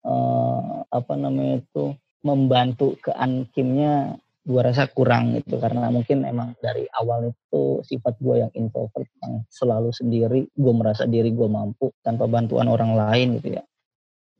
uh, 0.08 0.86
apa 0.88 1.14
namanya 1.20 1.66
itu 1.66 1.98
membantu 2.22 2.96
ke 3.02 3.12
ankimnya 3.12 4.16
gue 4.42 4.62
rasa 4.62 4.90
kurang 4.90 5.38
gitu. 5.38 5.58
Karena 5.58 5.90
mungkin 5.90 6.24
emang 6.26 6.54
dari 6.62 6.86
awal 6.98 7.34
itu 7.34 7.82
sifat 7.86 8.18
gue 8.22 8.46
yang 8.46 8.52
introvert 8.54 9.10
yang 9.26 9.42
selalu 9.50 9.90
sendiri 9.94 10.46
gue 10.54 10.74
merasa 10.74 11.10
diri 11.10 11.34
gue 11.34 11.50
mampu 11.50 11.90
tanpa 12.06 12.30
bantuan 12.30 12.70
orang 12.70 12.94
lain 12.94 13.42
gitu 13.42 13.58
ya 13.58 13.64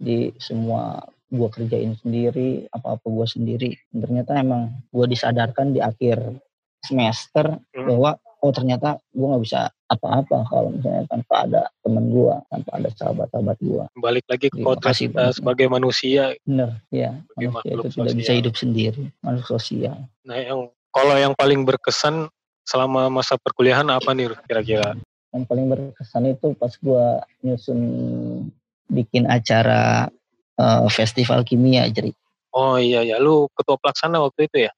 di 0.02 0.34
semua 0.42 0.98
gue 1.32 1.50
kerjain 1.54 1.94
sendiri 2.02 2.66
apa-apa 2.74 3.06
gue 3.06 3.28
sendiri. 3.30 3.70
Ternyata 3.94 4.42
emang 4.42 4.74
gue 4.90 5.06
disadarkan 5.06 5.78
di 5.78 5.80
akhir 5.80 6.18
semester 6.82 7.62
hmm. 7.78 7.88
bahwa 7.88 8.18
oh 8.42 8.52
ternyata 8.52 8.98
gue 9.14 9.26
nggak 9.26 9.44
bisa 9.46 9.70
apa-apa 9.86 10.50
kalau 10.50 10.74
misalnya 10.74 11.06
tanpa 11.06 11.46
ada 11.46 11.62
temen 11.86 12.10
gue 12.10 12.36
tanpa 12.50 12.70
ada 12.74 12.90
sahabat-sahabat 12.98 13.58
gue 13.62 13.84
balik 14.02 14.26
lagi 14.26 14.48
ke 14.50 14.58
kontras 14.66 14.98
kita 14.98 15.30
sebagai 15.30 15.70
manusia. 15.70 16.34
Bener 16.42 16.82
ya 16.90 17.22
manusia 17.38 17.70
itu 17.70 17.88
sosial. 17.94 18.02
tidak 18.10 18.16
bisa 18.18 18.34
hidup 18.34 18.56
sendiri 18.58 19.04
manusia 19.22 19.48
sosial. 19.48 19.98
Nah 20.26 20.38
yang 20.42 20.60
kalau 20.90 21.16
yang 21.16 21.34
paling 21.38 21.64
berkesan 21.64 22.28
selama 22.66 23.14
masa 23.14 23.38
perkuliahan 23.38 23.88
apa 23.94 24.10
nih 24.12 24.34
kira-kira? 24.50 24.98
Yang 25.32 25.44
paling 25.48 25.66
berkesan 25.70 26.24
itu 26.28 26.48
pas 26.58 26.74
gue 26.76 27.06
nyusun 27.46 27.80
bikin 28.92 29.24
acara 29.26 30.12
uh, 30.60 30.88
festival 30.92 31.48
kimia 31.48 31.88
jadi 31.88 32.12
oh 32.52 32.76
iya 32.76 33.08
ya 33.08 33.18
lu 33.18 33.48
ketua 33.56 33.80
pelaksana 33.80 34.20
waktu 34.20 34.52
itu 34.52 34.68
ya 34.68 34.72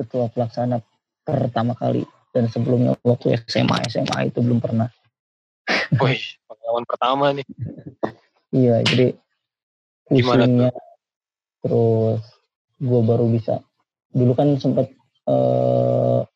ketua 0.00 0.32
pelaksana 0.32 0.80
pertama 1.22 1.76
kali 1.76 2.08
dan 2.32 2.48
sebelumnya 2.48 2.96
waktu 3.04 3.36
SMA 3.44 3.86
SMA 3.92 4.32
itu 4.32 4.40
belum 4.40 4.58
pernah 4.64 4.88
Wih, 6.02 6.22
pengalaman 6.46 6.84
pertama 6.86 7.24
nih. 7.34 7.46
iya, 8.54 8.82
jadi 8.82 9.14
gimana 10.10 10.44
tuh? 10.46 10.72
Terus 11.60 12.22
gue 12.80 13.00
baru 13.04 13.26
bisa. 13.30 13.62
Dulu 14.10 14.32
kan 14.34 14.58
sempat 14.58 14.90
uh, 15.30 16.26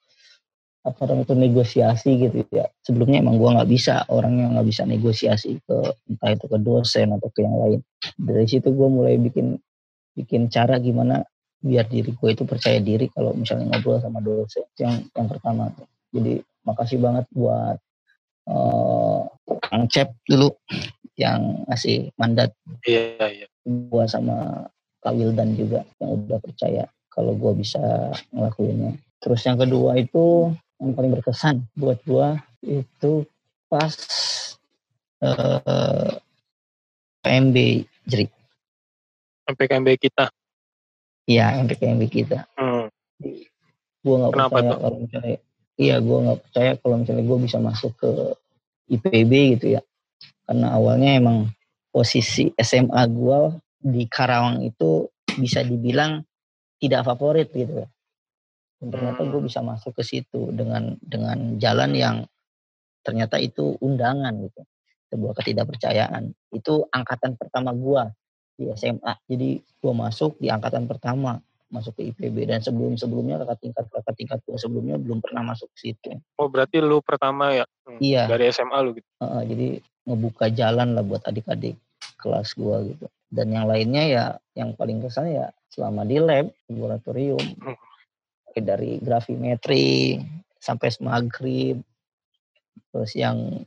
apa 0.84 1.00
namanya 1.08 1.32
itu 1.32 1.36
negosiasi 1.36 2.10
gitu 2.20 2.38
ya. 2.52 2.68
Sebelumnya 2.84 3.24
emang 3.24 3.40
gue 3.40 3.50
nggak 3.56 3.70
bisa 3.72 4.04
orang 4.12 4.36
yang 4.36 4.50
nggak 4.52 4.68
bisa 4.68 4.84
negosiasi 4.84 5.56
ke 5.64 5.76
entah 6.12 6.30
itu 6.36 6.44
ke 6.44 6.58
dosen 6.60 7.16
atau 7.16 7.28
ke 7.32 7.40
yang 7.40 7.56
lain. 7.56 7.80
Dari 8.20 8.44
situ 8.44 8.68
gue 8.68 8.88
mulai 8.88 9.16
bikin 9.16 9.56
bikin 10.14 10.46
cara 10.52 10.78
gimana 10.78 11.24
biar 11.64 11.88
diri 11.88 12.12
gue 12.12 12.30
itu 12.30 12.44
percaya 12.44 12.76
diri 12.76 13.08
kalau 13.08 13.32
misalnya 13.32 13.72
ngobrol 13.72 13.96
sama 13.96 14.20
dosen 14.20 14.68
yang 14.76 15.00
yang 15.16 15.26
pertama 15.32 15.72
jadi 16.12 16.44
makasih 16.60 17.00
banget 17.00 17.24
buat 17.32 17.80
uh, 18.52 19.24
Kang 19.64 19.88
Cep 19.88 20.12
dulu 20.28 20.52
yang 21.16 21.64
ngasih 21.64 22.12
mandat 22.20 22.52
iya 22.84 23.16
iya 23.32 23.46
gue 23.64 24.04
sama 24.04 24.68
Kak 25.00 25.16
Wildan 25.16 25.56
juga 25.56 25.88
yang 26.04 26.20
udah 26.20 26.36
percaya 26.44 26.84
kalau 27.08 27.32
gue 27.32 27.52
bisa 27.56 28.12
ngelakuinnya 28.36 29.00
terus 29.24 29.40
yang 29.48 29.56
kedua 29.56 29.96
itu 29.96 30.52
yang 30.84 30.92
paling 30.92 31.12
berkesan 31.16 31.64
buat 31.72 31.98
gue 32.04 32.28
itu 32.64 33.12
pas 33.72 33.94
uh, 35.24 36.12
PMB 37.24 37.56
Jerik 38.04 38.28
PKMB 39.48 39.96
kita 39.96 40.28
Iya, 41.24 41.56
MPKMB 41.64 42.02
kita. 42.12 42.44
Hmm. 42.60 42.92
Gue 44.04 44.14
nggak 44.20 44.32
percaya 44.32 44.70
tuh? 44.76 44.80
kalau 44.80 44.98
misalnya, 45.00 45.36
iya 45.80 45.96
gue 45.96 46.18
nggak 46.20 46.40
percaya 46.44 46.70
kalau 46.76 46.96
misalnya 47.00 47.24
gue 47.24 47.38
bisa 47.40 47.58
masuk 47.60 47.92
ke 47.96 48.10
IPB 48.92 49.32
gitu 49.56 49.66
ya. 49.80 49.82
Karena 50.44 50.76
awalnya 50.76 51.16
emang 51.16 51.48
posisi 51.88 52.52
SMA 52.60 53.02
gue 53.08 53.38
di 53.80 54.04
Karawang 54.04 54.60
itu 54.68 55.08
bisa 55.40 55.64
dibilang 55.64 56.20
tidak 56.76 57.08
favorit 57.08 57.48
gitu 57.56 57.72
ya. 57.80 57.88
Dan 58.84 58.92
ternyata 58.92 59.24
gue 59.24 59.40
hmm. 59.40 59.48
bisa 59.48 59.64
masuk 59.64 59.96
ke 59.96 60.04
situ 60.04 60.52
dengan 60.52 61.00
dengan 61.00 61.56
jalan 61.56 61.96
yang 61.96 62.16
ternyata 63.00 63.40
itu 63.40 63.80
undangan 63.80 64.36
gitu. 64.44 64.60
Sebuah 65.08 65.32
ketidakpercayaan. 65.40 66.36
Itu 66.52 66.84
angkatan 66.92 67.40
pertama 67.40 67.72
gue 67.72 68.12
di 68.60 68.68
SMA. 68.76 69.16
Jadi 69.24 69.56
gue 69.56 69.94
masuk 69.96 70.36
di 70.36 70.52
angkatan 70.52 70.84
pertama 70.84 71.40
masuk 71.72 71.96
ke 71.96 72.12
IPB 72.14 72.46
dan 72.46 72.60
sebelum 72.60 72.94
sebelumnya 72.94 73.40
kakak 73.42 73.58
tingkat 73.66 73.84
kakak 73.90 74.14
tingkat 74.14 74.38
gue 74.46 74.54
sebelumnya 74.60 75.00
belum 75.00 75.18
pernah 75.24 75.42
masuk 75.42 75.66
ke 75.74 75.90
situ. 75.90 76.20
Oh 76.36 76.46
berarti 76.46 76.78
lu 76.78 77.00
pertama 77.00 77.50
ya? 77.50 77.64
Hmm, 77.88 77.98
iya. 77.98 78.28
Dari 78.28 78.52
SMA 78.52 78.78
lu 78.84 78.94
gitu? 78.94 79.08
Uh, 79.18 79.42
jadi 79.42 79.80
ngebuka 80.04 80.52
jalan 80.52 80.92
lah 80.92 81.02
buat 81.02 81.24
adik-adik 81.24 81.74
kelas 82.20 82.52
gue 82.54 82.94
gitu. 82.94 83.06
Dan 83.32 83.50
yang 83.50 83.66
lainnya 83.66 84.04
ya 84.06 84.24
yang 84.54 84.76
paling 84.76 85.02
kesan 85.02 85.34
ya 85.34 85.50
selama 85.74 86.06
di 86.06 86.22
lab 86.22 86.46
laboratorium 86.70 87.42
hmm. 87.42 87.76
Dari 88.62 89.02
grafimetri 89.02 90.18
sampai 90.60 90.88
smagrib 90.92 91.82
terus 92.94 93.12
yang 93.18 93.64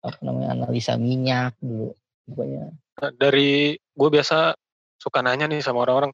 apa 0.00 0.16
namanya 0.24 0.56
analisa 0.56 0.96
minyak 0.96 1.52
dulu 1.60 1.92
pokoknya 2.24 2.72
dari 3.20 3.76
gue 3.76 4.08
biasa 4.08 4.56
suka 4.96 5.20
nanya 5.20 5.48
nih 5.48 5.60
sama 5.60 5.84
orang-orang 5.84 6.12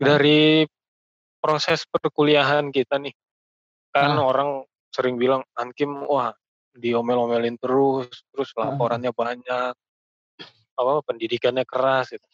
dari 0.00 0.64
proses 1.40 1.84
perkuliahan 1.88 2.68
kita 2.72 3.00
nih 3.00 3.12
kan 3.92 4.16
hmm. 4.16 4.24
orang 4.24 4.48
sering 4.92 5.16
bilang 5.16 5.44
Ankim 5.56 6.04
wah 6.04 6.32
diomel-omelin 6.76 7.58
terus 7.60 8.08
terus 8.32 8.50
laporannya 8.56 9.10
hmm. 9.12 9.18
banyak 9.18 9.74
apa 10.80 10.92
pendidikannya 11.04 11.64
keras 11.68 12.14
gitu. 12.14 12.26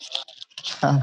Hmm. 0.82 1.02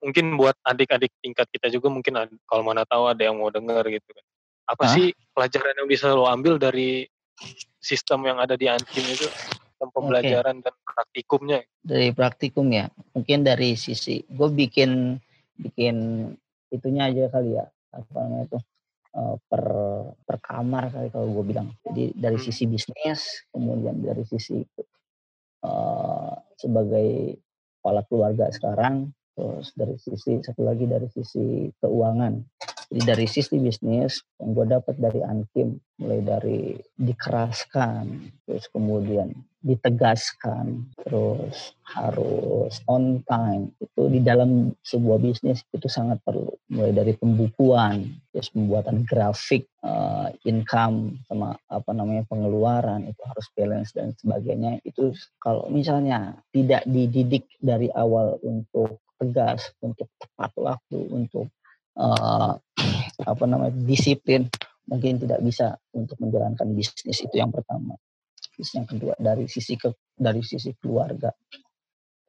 Mungkin 0.00 0.40
buat 0.40 0.56
adik-adik 0.64 1.12
tingkat 1.20 1.46
kita 1.52 1.68
juga 1.68 1.92
mungkin 1.92 2.16
kalau 2.48 2.64
mana 2.64 2.88
tahu 2.88 3.12
ada 3.12 3.20
yang 3.20 3.36
mau 3.36 3.52
denger 3.52 3.84
gitu 3.88 4.08
kan. 4.10 4.26
Apa 4.70 4.84
hmm. 4.88 4.92
sih 4.96 5.06
pelajaran 5.36 5.74
yang 5.76 5.88
bisa 5.88 6.12
lo 6.12 6.24
ambil 6.24 6.56
dari 6.56 7.04
sistem 7.80 8.24
yang 8.28 8.38
ada 8.40 8.56
di 8.56 8.68
Ankim 8.68 9.04
itu? 9.04 9.28
sistem 9.80 9.96
pembelajaran 9.96 10.60
okay. 10.60 10.64
dan 10.68 10.74
praktikumnya? 10.84 11.58
Dari 11.80 12.12
praktikum 12.12 12.68
ya, 12.68 12.92
mungkin 13.16 13.40
dari 13.40 13.80
sisi 13.80 14.20
gue 14.28 14.48
bikin 14.52 15.16
bikin 15.56 15.96
itunya 16.68 17.08
aja 17.08 17.32
kali 17.32 17.56
ya 17.56 17.64
apa 17.96 18.08
namanya 18.20 18.44
itu 18.44 18.58
uh, 19.16 19.36
per 19.48 19.64
per 20.28 20.36
kamar 20.44 20.92
kali 20.92 21.08
kalau 21.08 21.32
gue 21.32 21.44
bilang. 21.48 21.72
Jadi 21.88 22.12
dari 22.12 22.36
hmm. 22.36 22.44
sisi 22.44 22.68
bisnis, 22.68 23.48
kemudian 23.48 24.04
dari 24.04 24.20
sisi 24.28 24.60
uh, 25.64 26.36
sebagai 26.60 27.40
kepala 27.80 28.04
keluarga 28.04 28.52
sekarang, 28.52 29.08
terus 29.34 29.72
dari 29.76 29.96
sisi 29.96 30.40
satu 30.42 30.62
lagi 30.64 30.84
dari 30.86 31.08
sisi 31.10 31.70
keuangan. 31.80 32.34
Jadi 32.90 33.06
dari 33.06 33.26
sisi 33.30 33.54
bisnis 33.62 34.18
yang 34.42 34.50
gue 34.50 34.66
dapat 34.66 34.98
dari 34.98 35.22
Ankim 35.22 35.78
mulai 36.02 36.26
dari 36.26 36.74
dikeraskan, 36.98 38.34
terus 38.42 38.66
kemudian 38.74 39.30
ditegaskan, 39.62 40.90
terus 41.06 41.76
harus 41.86 42.82
on 42.90 43.22
time. 43.30 43.70
Itu 43.78 44.10
di 44.10 44.18
dalam 44.18 44.74
sebuah 44.82 45.22
bisnis 45.22 45.62
itu 45.70 45.86
sangat 45.86 46.18
perlu. 46.26 46.50
Mulai 46.66 46.90
dari 46.90 47.12
pembukuan, 47.14 48.10
terus 48.34 48.50
pembuatan 48.50 49.06
grafik, 49.06 49.70
uh, 49.86 50.26
income 50.42 51.22
sama 51.30 51.54
apa 51.70 51.94
namanya 51.94 52.26
pengeluaran 52.26 53.06
itu 53.06 53.22
harus 53.22 53.46
balance 53.54 53.94
dan 53.94 54.10
sebagainya. 54.18 54.82
Itu 54.82 55.14
kalau 55.38 55.70
misalnya 55.70 56.42
tidak 56.50 56.82
dididik 56.90 57.46
dari 57.62 57.86
awal 57.94 58.34
untuk 58.42 58.98
tegas, 59.20 59.76
untuk 59.84 60.08
tepat 60.16 60.50
waktu, 60.56 60.98
untuk 61.12 61.46
uh, 62.00 62.56
apa 63.30 63.44
namanya 63.44 63.76
disiplin, 63.84 64.48
mungkin 64.88 65.20
tidak 65.20 65.44
bisa 65.44 65.76
untuk 65.92 66.16
menjalankan 66.18 66.72
bisnis 66.72 67.20
itu 67.20 67.36
yang 67.36 67.52
pertama. 67.52 67.94
Terus 68.56 68.70
yang 68.72 68.88
kedua 68.88 69.14
dari 69.20 69.44
sisi 69.46 69.76
ke 69.76 69.92
dari 70.16 70.40
sisi 70.40 70.72
keluarga. 70.80 71.28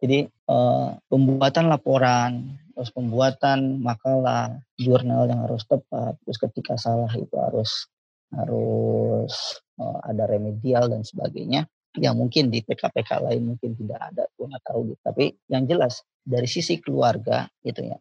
Jadi 0.02 0.26
uh, 0.50 0.98
pembuatan 1.08 1.70
laporan 1.70 2.58
terus 2.82 2.90
pembuatan 2.98 3.78
makalah 3.78 4.58
jurnal 4.80 5.30
yang 5.30 5.46
harus 5.46 5.62
tepat 5.70 6.18
terus 6.26 6.42
ketika 6.42 6.74
salah 6.80 7.12
itu 7.14 7.36
harus 7.38 7.86
harus 8.34 9.62
uh, 9.78 10.00
ada 10.08 10.26
remedial 10.26 10.90
dan 10.90 11.06
sebagainya 11.06 11.68
yang 12.00 12.16
mungkin 12.16 12.48
di 12.48 12.64
PKPK 12.64 13.20
lain 13.20 13.56
mungkin 13.56 13.76
tidak 13.76 14.00
ada 14.00 14.24
gue 14.32 14.46
nggak 14.48 14.64
tahu 14.64 14.80
gitu 14.92 15.02
tapi 15.04 15.26
yang 15.52 15.68
jelas 15.68 16.04
dari 16.24 16.48
sisi 16.48 16.80
keluarga 16.80 17.50
gitu 17.66 17.84
ya 17.84 17.98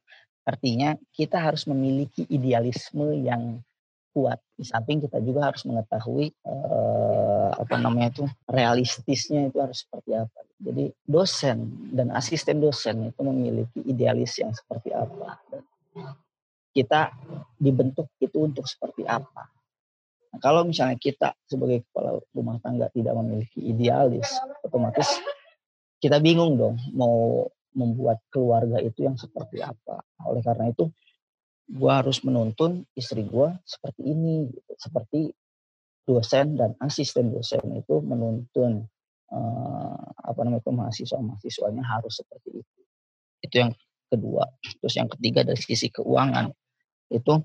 artinya 0.46 0.94
kita 1.10 1.42
harus 1.42 1.66
memiliki 1.66 2.26
idealisme 2.30 3.14
yang 3.18 3.62
kuat. 4.10 4.38
Di 4.58 4.66
samping 4.66 5.00
kita 5.00 5.22
juga 5.22 5.50
harus 5.50 5.62
mengetahui 5.64 6.34
uh, 6.44 7.50
apa 7.54 7.74
namanya 7.78 8.10
itu 8.10 8.24
realistisnya 8.50 9.48
itu 9.48 9.58
harus 9.62 9.86
seperti 9.86 10.18
apa. 10.18 10.38
Jadi 10.60 10.92
dosen 11.06 11.58
dan 11.94 12.12
asisten 12.12 12.60
dosen 12.60 13.10
itu 13.10 13.20
memiliki 13.22 13.80
idealis 13.86 14.36
yang 14.42 14.52
seperti 14.52 14.92
apa. 14.92 15.38
Dan 15.48 15.62
kita 16.74 17.14
dibentuk 17.56 18.10
itu 18.20 18.38
untuk 18.38 18.66
seperti 18.66 19.06
apa. 19.06 19.48
Nah, 20.30 20.38
kalau 20.38 20.62
misalnya 20.62 20.94
kita 20.94 21.34
sebagai 21.46 21.86
kepala 21.90 22.22
rumah 22.30 22.56
tangga 22.62 22.86
tidak 22.94 23.14
memiliki 23.18 23.60
idealis, 23.66 24.30
otomatis 24.62 25.18
kita 25.98 26.22
bingung 26.22 26.54
dong 26.54 26.78
mau 26.94 27.46
membuat 27.74 28.22
keluarga 28.30 28.78
itu 28.82 29.06
yang 29.06 29.18
seperti 29.18 29.62
apa. 29.62 30.02
Oleh 30.26 30.42
karena 30.42 30.70
itu 30.70 30.90
gue 31.70 31.90
harus 31.90 32.18
menuntun 32.26 32.82
istri 32.98 33.22
gue 33.22 33.54
seperti 33.62 34.02
ini 34.02 34.50
gitu. 34.50 34.72
seperti 34.74 35.30
dosen 36.02 36.58
dan 36.58 36.74
asisten 36.82 37.30
dosen 37.30 37.62
itu 37.78 38.02
menuntun 38.02 38.90
uh, 39.30 40.06
apa 40.26 40.40
namanya 40.42 40.66
itu 40.66 40.72
mahasiswa 40.74 41.18
mahasiswanya 41.22 41.86
harus 41.86 42.18
seperti 42.18 42.58
itu 42.58 42.80
itu 43.46 43.54
yang 43.54 43.72
kedua 44.10 44.50
terus 44.82 44.98
yang 44.98 45.06
ketiga 45.06 45.46
dari 45.46 45.62
sisi 45.62 45.94
keuangan 45.94 46.50
itu 47.14 47.38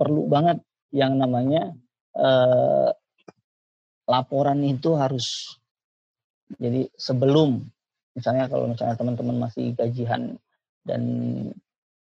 perlu 0.00 0.24
banget 0.32 0.64
yang 0.90 1.18
namanya 1.18 1.74
uh, 2.18 2.90
laporan 4.10 4.60
itu 4.66 4.98
harus 4.98 5.58
jadi 6.58 6.90
sebelum. 6.98 7.62
Misalnya 8.18 8.50
kalau 8.50 8.66
misalnya 8.66 8.98
teman-teman 8.98 9.38
masih 9.38 9.70
gajian 9.78 10.34
dan 10.82 11.02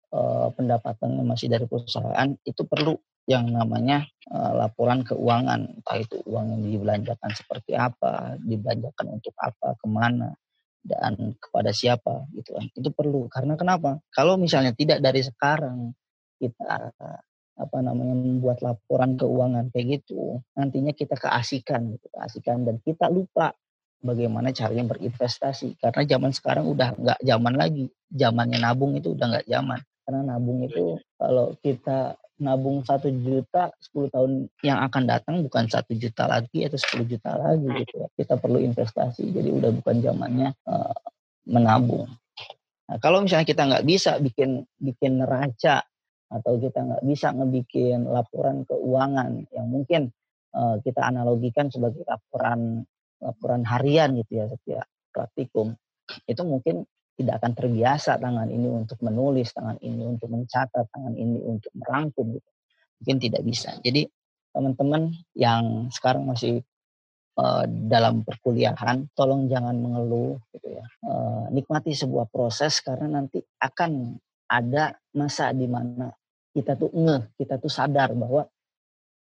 uh, 0.10 0.50
pendapatannya 0.58 1.22
masih 1.22 1.54
dari 1.54 1.70
perusahaan 1.70 2.34
itu 2.42 2.66
perlu 2.66 2.98
yang 3.30 3.54
namanya 3.54 4.10
uh, 4.34 4.58
laporan 4.58 5.06
keuangan. 5.06 5.78
Entah 5.78 5.98
itu 6.02 6.18
uang 6.26 6.58
yang 6.58 6.62
dibelanjakan 6.66 7.32
seperti 7.38 7.78
apa 7.78 8.42
dibelanjakan 8.42 9.22
untuk 9.22 9.38
apa 9.38 9.78
ke 9.78 9.86
mana 9.86 10.34
dan 10.82 11.38
kepada 11.38 11.70
siapa 11.70 12.26
gitu 12.34 12.58
kan. 12.58 12.66
Itu 12.74 12.90
perlu. 12.90 13.30
Karena 13.30 13.54
kenapa? 13.54 14.02
Kalau 14.10 14.42
misalnya 14.42 14.74
tidak 14.74 15.06
dari 15.06 15.22
sekarang 15.22 15.94
kita 16.42 16.90
apa 17.62 17.78
namanya 17.86 18.18
membuat 18.18 18.66
laporan 18.66 19.14
keuangan 19.14 19.70
kayak 19.70 20.02
gitu. 20.02 20.42
Nantinya 20.58 20.92
kita 20.98 21.14
keasikan 21.14 21.94
gitu 21.94 22.10
keasikan. 22.10 22.66
Dan 22.66 22.82
kita 22.82 23.06
lupa 23.14 23.54
bagaimana 24.02 24.50
caranya 24.50 24.90
berinvestasi. 24.90 25.78
Karena 25.78 26.02
zaman 26.10 26.34
sekarang 26.34 26.66
udah 26.66 26.98
nggak 26.98 27.20
zaman 27.22 27.54
lagi. 27.54 27.86
Zamannya 28.10 28.58
nabung 28.58 28.98
itu 28.98 29.14
udah 29.14 29.26
nggak 29.38 29.48
zaman. 29.48 29.80
Karena 30.02 30.22
nabung 30.36 30.66
itu 30.66 30.98
kalau 31.22 31.54
kita 31.62 32.18
nabung 32.42 32.82
satu 32.82 33.14
juta 33.14 33.70
10 33.94 34.10
tahun 34.10 34.32
yang 34.66 34.82
akan 34.82 35.04
datang 35.06 35.46
bukan 35.46 35.70
satu 35.70 35.94
juta 35.94 36.26
lagi 36.26 36.66
atau 36.66 36.82
10 36.82 37.06
juta 37.06 37.38
lagi 37.38 37.70
gitu 37.86 37.94
ya. 38.02 38.08
Kita 38.18 38.42
perlu 38.42 38.58
investasi. 38.58 39.30
Jadi 39.30 39.54
udah 39.54 39.70
bukan 39.70 40.02
zamannya 40.02 40.50
uh, 40.66 40.98
menabung. 41.46 42.10
Nah, 42.90 42.98
kalau 43.00 43.22
misalnya 43.24 43.48
kita 43.48 43.64
nggak 43.70 43.86
bisa 43.88 44.18
bikin 44.20 44.66
bikin 44.82 45.22
neraca 45.22 45.86
atau 46.32 46.56
kita 46.56 46.80
nggak 46.80 47.04
bisa 47.04 47.36
ngebikin 47.36 48.08
laporan 48.08 48.64
keuangan 48.64 49.46
yang 49.52 49.68
mungkin 49.68 50.16
uh, 50.56 50.80
kita 50.80 51.04
analogikan 51.04 51.68
sebagai 51.68 52.08
laporan 52.08 52.88
laporan 53.20 53.62
harian 53.68 54.16
gitu 54.18 54.42
ya 54.42 54.46
setiap 54.48 54.88
praktikum 55.12 55.76
itu 56.26 56.42
mungkin 56.44 56.88
tidak 57.22 57.44
akan 57.44 57.52
terbiasa 57.54 58.18
tangan 58.18 58.50
ini 58.50 58.66
untuk 58.66 58.98
menulis, 59.06 59.54
tangan 59.54 59.78
ini 59.84 60.04
untuk 60.10 60.32
mencatat, 60.34 60.90
tangan 60.90 61.14
ini 61.14 61.38
untuk 61.44 61.70
merangkum 61.78 62.34
gitu. 62.34 62.50
Mungkin 63.02 63.18
tidak 63.22 63.42
bisa. 63.46 63.78
Jadi 63.86 64.10
teman-teman 64.50 65.14
yang 65.38 65.94
sekarang 65.94 66.26
masih 66.26 66.66
uh, 67.38 67.66
dalam 67.68 68.26
perkuliahan, 68.26 69.06
tolong 69.14 69.46
jangan 69.46 69.78
mengeluh 69.78 70.42
gitu 70.58 70.82
ya. 70.82 70.86
Uh, 71.06 71.46
nikmati 71.54 71.94
sebuah 71.94 72.26
proses 72.34 72.82
karena 72.82 73.22
nanti 73.22 73.38
akan 73.62 74.18
ada 74.50 74.98
masa 75.14 75.54
di 75.54 75.70
mana 75.70 76.12
kita 76.52 76.76
tuh 76.76 76.92
ngeh, 76.92 77.24
kita 77.40 77.58
tuh 77.58 77.72
sadar 77.72 78.12
bahwa 78.16 78.48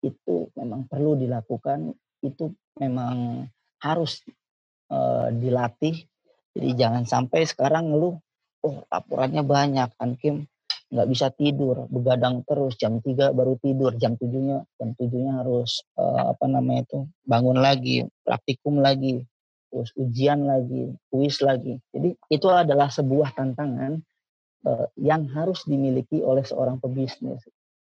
itu 0.01 0.49
memang 0.57 0.87
perlu 0.89 1.13
dilakukan, 1.19 1.93
itu 2.25 2.51
memang 2.79 3.45
harus 3.79 4.23
uh, 4.89 5.29
dilatih. 5.31 5.95
Jadi 6.55 6.69
jangan 6.75 7.03
sampai 7.05 7.45
sekarang 7.45 7.93
lu 7.93 8.17
oh 8.65 8.77
laporannya 8.91 9.45
banyak 9.45 9.89
kan 9.95 10.19
Kim 10.19 10.43
nggak 10.89 11.07
bisa 11.07 11.29
tidur 11.29 11.85
begadang 11.93 12.41
terus 12.49 12.73
jam 12.73 12.97
3 12.97 13.29
baru 13.37 13.61
tidur 13.61 13.93
jam 14.01 14.17
tujuhnya 14.17 14.65
jam 14.81 14.97
tujuhnya 14.97 15.45
harus 15.45 15.85
uh, 15.93 16.33
apa 16.33 16.49
namanya 16.49 16.81
itu 16.89 16.99
bangun 17.29 17.61
lagi 17.61 18.09
praktikum 18.25 18.81
lagi 18.81 19.21
terus 19.69 19.93
ujian 19.93 20.49
lagi 20.49 20.97
kuis 21.13 21.45
lagi. 21.45 21.77
Jadi 21.93 22.17
itu 22.33 22.47
adalah 22.49 22.89
sebuah 22.89 23.37
tantangan 23.37 24.01
yang 24.99 25.31
harus 25.31 25.63
dimiliki 25.63 26.19
oleh 26.19 26.43
seorang 26.43 26.83
pebisnis. 26.83 27.43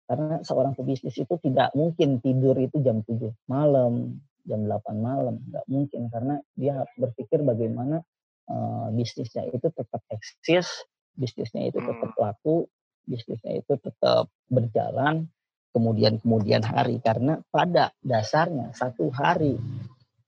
Karena 0.08 0.44
seorang 0.44 0.76
pebisnis 0.76 1.16
itu 1.16 1.36
tidak 1.40 1.72
mungkin 1.72 2.20
tidur 2.20 2.56
itu 2.60 2.84
jam 2.84 3.00
7 3.04 3.32
malam 3.48 4.20
jam 4.46 4.66
8 4.66 4.98
malam. 4.98 5.40
Nggak 5.50 5.66
mungkin 5.70 6.02
karena 6.10 6.36
dia 6.58 6.84
berpikir 6.98 7.42
bagaimana 7.46 8.02
uh, 8.50 8.88
bisnisnya 8.94 9.48
itu 9.50 9.68
tetap 9.70 10.02
eksis, 10.10 10.68
bisnisnya 11.16 11.70
itu 11.70 11.80
tetap 11.80 12.12
hmm. 12.12 12.22
laku, 12.22 12.68
bisnisnya 13.06 13.62
itu 13.62 13.74
tetap 13.78 14.28
berjalan 14.50 15.30
kemudian 15.72 16.20
kemudian 16.20 16.62
hari. 16.66 17.00
Karena 17.00 17.40
pada 17.54 17.94
dasarnya 18.02 18.74
satu 18.76 19.12
hari 19.14 19.56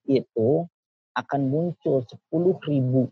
itu 0.07 0.67
akan 1.13 1.41
muncul 1.47 2.03
10 2.07 2.69
ribu 2.71 3.09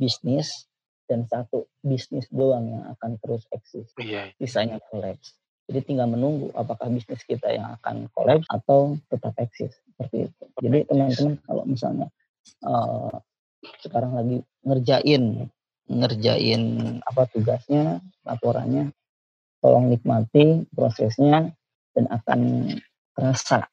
bisnis 0.00 0.69
dan 1.10 1.26
satu 1.26 1.66
bisnis 1.82 2.30
doang 2.30 2.70
yang 2.70 2.84
akan 2.94 3.18
terus 3.18 3.42
eksis. 3.50 3.90
Iya. 3.98 4.30
Sisanya 4.38 4.78
kolaps. 4.86 5.34
Jadi 5.66 5.82
tinggal 5.82 6.06
menunggu 6.06 6.54
apakah 6.54 6.86
bisnis 6.86 7.26
kita 7.26 7.50
yang 7.50 7.66
akan 7.82 8.06
kolaps 8.14 8.46
atau 8.46 8.94
tetap 9.10 9.34
eksis 9.42 9.74
seperti 9.74 10.30
itu. 10.30 10.44
Jadi 10.62 10.78
teman-teman 10.86 11.34
kalau 11.42 11.66
misalnya 11.66 12.06
uh, 12.62 13.10
sekarang 13.82 14.14
lagi 14.14 14.38
ngerjain 14.62 15.50
ngerjain 15.90 16.62
apa 17.02 17.26
tugasnya 17.34 17.98
laporannya 18.22 18.94
tolong 19.58 19.90
nikmati 19.90 20.64
prosesnya 20.70 21.50
dan 21.92 22.04
akan 22.06 22.40
terasa 23.18 23.66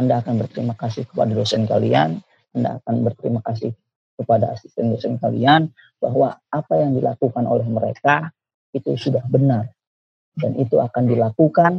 Anda 0.00 0.24
akan 0.24 0.40
berterima 0.40 0.74
kasih 0.74 1.04
kepada 1.04 1.36
dosen 1.36 1.68
kalian 1.68 2.24
Anda 2.56 2.80
akan 2.80 3.04
berterima 3.04 3.44
kasih 3.44 3.76
kepada 4.16 4.52
asisten 4.54 4.92
dosen 4.92 5.16
kalian 5.18 5.72
bahwa 5.98 6.38
apa 6.52 6.74
yang 6.78 6.92
dilakukan 6.96 7.44
oleh 7.48 7.66
mereka 7.66 8.30
itu 8.72 8.96
sudah 8.96 9.24
benar 9.28 9.72
dan 10.36 10.56
itu 10.56 10.80
akan 10.80 11.04
dilakukan 11.08 11.72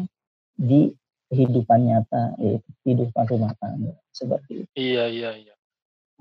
di 0.53 0.93
kehidupan 1.33 1.89
nyata 1.89 2.37
yaitu 2.37 2.69
kehidupan 2.85 3.25
rumah 3.25 3.57
tangga 3.57 3.97
seperti 4.13 4.65
itu. 4.65 4.69
Iya 4.77 5.09
iya 5.09 5.31
iya. 5.33 5.55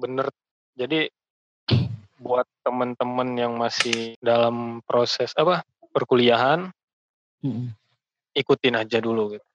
Benar 0.01 0.33
jadi 0.72 1.12
buat 2.25 2.48
teman-teman 2.64 3.29
yang 3.37 3.53
masih 3.61 4.16
dalam 4.25 4.81
proses 4.88 5.37
apa 5.37 5.61
perkuliahan, 5.92 6.72
hmm. 7.44 7.77
ikutin 8.33 8.81
aja 8.81 8.98
dulu 9.05 9.37
gitu. 9.37 9.48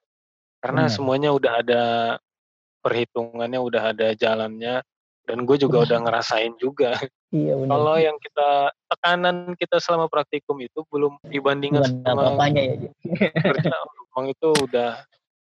Karena 0.62 0.86
hmm. 0.86 0.92
semuanya 0.94 1.30
udah 1.34 1.52
ada 1.58 1.84
perhitungannya, 2.82 3.58
udah 3.58 3.82
ada 3.90 4.14
jalannya, 4.14 4.86
dan 5.28 5.44
gue 5.44 5.56
juga 5.60 5.84
udah 5.84 5.98
ngerasain 6.08 6.56
juga. 6.56 6.96
Iya, 7.28 7.60
Kalau 7.60 8.00
yang 8.00 8.16
kita 8.24 8.72
tekanan 8.88 9.52
kita 9.60 9.76
selama 9.84 10.08
praktikum 10.08 10.56
itu 10.64 10.80
belum 10.88 11.20
dibandingkan 11.28 12.00
sama 12.00 12.32
ya. 12.48 12.88
kerja, 13.36 13.68
itu 14.32 14.48
udah 14.64 15.04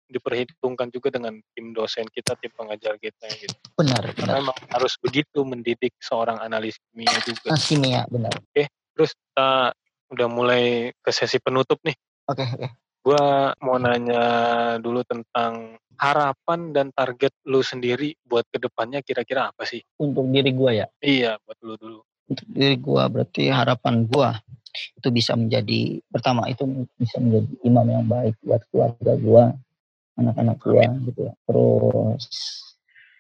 diperhitungkan 0.08 0.88
juga 0.88 1.12
dengan 1.12 1.36
tim 1.52 1.76
dosen 1.76 2.08
kita, 2.08 2.40
tim 2.40 2.56
pengajar 2.56 2.96
kita 2.96 3.28
gitu. 3.36 3.60
Benar, 3.76 4.08
Karena 4.16 4.40
memang 4.40 4.56
harus 4.72 4.96
begitu 5.04 5.44
mendidik 5.44 5.92
seorang 6.00 6.40
analis 6.40 6.80
kimia 6.96 7.12
juga. 7.28 7.52
Ah, 7.52 7.60
kimia, 7.60 8.08
benar. 8.08 8.32
Oke, 8.40 8.72
terus 8.96 9.12
kita 9.12 9.76
udah 10.16 10.28
mulai 10.32 10.96
ke 10.96 11.12
sesi 11.12 11.36
penutup 11.44 11.84
nih. 11.84 12.00
Oke, 12.32 12.48
oke. 12.56 12.68
Gua 13.06 13.54
mau 13.62 13.78
nanya 13.78 14.26
dulu 14.82 15.06
tentang 15.06 15.78
harapan 15.94 16.74
dan 16.74 16.90
target 16.90 17.30
lu 17.46 17.62
sendiri 17.62 18.18
buat 18.26 18.50
ke 18.50 18.58
depannya 18.58 19.06
kira-kira 19.06 19.54
apa 19.54 19.62
sih? 19.62 19.78
Untuk 20.02 20.26
diri 20.34 20.50
gua 20.50 20.74
ya? 20.74 20.88
Iya, 21.06 21.38
buat 21.46 21.58
lu 21.62 21.78
dulu. 21.78 22.00
Untuk 22.26 22.50
diri 22.50 22.82
gua 22.82 23.06
berarti 23.06 23.54
harapan 23.54 24.10
gua 24.10 24.34
itu 24.98 25.08
bisa 25.14 25.38
menjadi 25.38 26.02
pertama 26.10 26.50
itu 26.50 26.66
bisa 26.98 27.22
menjadi 27.22 27.54
imam 27.62 27.86
yang 27.86 28.06
baik 28.10 28.36
buat 28.42 28.66
keluarga 28.74 29.14
gua 29.22 29.44
anak-anak 30.18 30.58
gua 30.66 30.84
gitu 31.06 31.20
ya. 31.30 31.34
Terus 31.46 32.26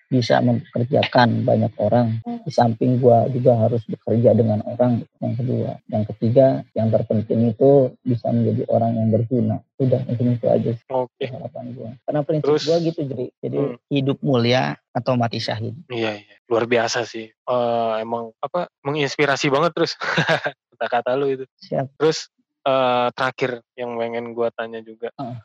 bisa 0.07 0.39
mempekerjakan 0.41 1.43
banyak 1.43 1.73
orang. 1.81 2.21
Di 2.25 2.51
samping 2.53 3.01
gua 3.01 3.25
juga 3.29 3.57
harus 3.57 3.81
bekerja 3.89 4.37
dengan 4.37 4.61
orang 4.65 5.05
yang 5.21 5.33
kedua. 5.33 5.81
Yang 5.89 6.03
ketiga, 6.13 6.61
yang 6.77 6.93
terpenting 6.93 7.51
itu 7.51 7.93
bisa 8.05 8.29
menjadi 8.29 8.63
orang 8.69 8.91
yang 8.97 9.07
berguna. 9.09 9.55
Udah 9.75 10.01
mungkin 10.07 10.39
itu 10.39 10.47
aja 10.47 10.71
Oke. 10.93 11.25
harapan 11.27 11.65
gua. 11.73 11.89
Karena 12.05 12.21
prinsip 12.21 12.45
Terus, 12.45 12.63
gua 12.67 12.77
gitu 12.81 13.01
jadi 13.05 13.25
jadi 13.41 13.57
hmm. 13.57 13.77
hidup 13.91 14.17
mulia 14.21 14.77
atau 14.95 15.13
mati 15.17 15.41
syahid. 15.41 15.75
Iya, 15.89 16.21
iya. 16.21 16.35
Luar 16.47 16.69
biasa 16.69 17.03
sih. 17.03 17.29
Uh, 17.49 17.99
emang 17.99 18.31
apa 18.39 18.69
menginspirasi 18.85 19.49
banget 19.49 19.73
terus 19.73 19.97
kata-kata 20.75 21.17
lu 21.17 21.33
itu. 21.33 21.45
Siap. 21.59 21.97
Terus 21.97 22.29
uh, 22.63 23.09
terakhir 23.11 23.65
yang 23.75 23.97
pengen 23.97 24.31
gua 24.37 24.53
tanya 24.53 24.79
juga. 24.85 25.09
Uh 25.17 25.37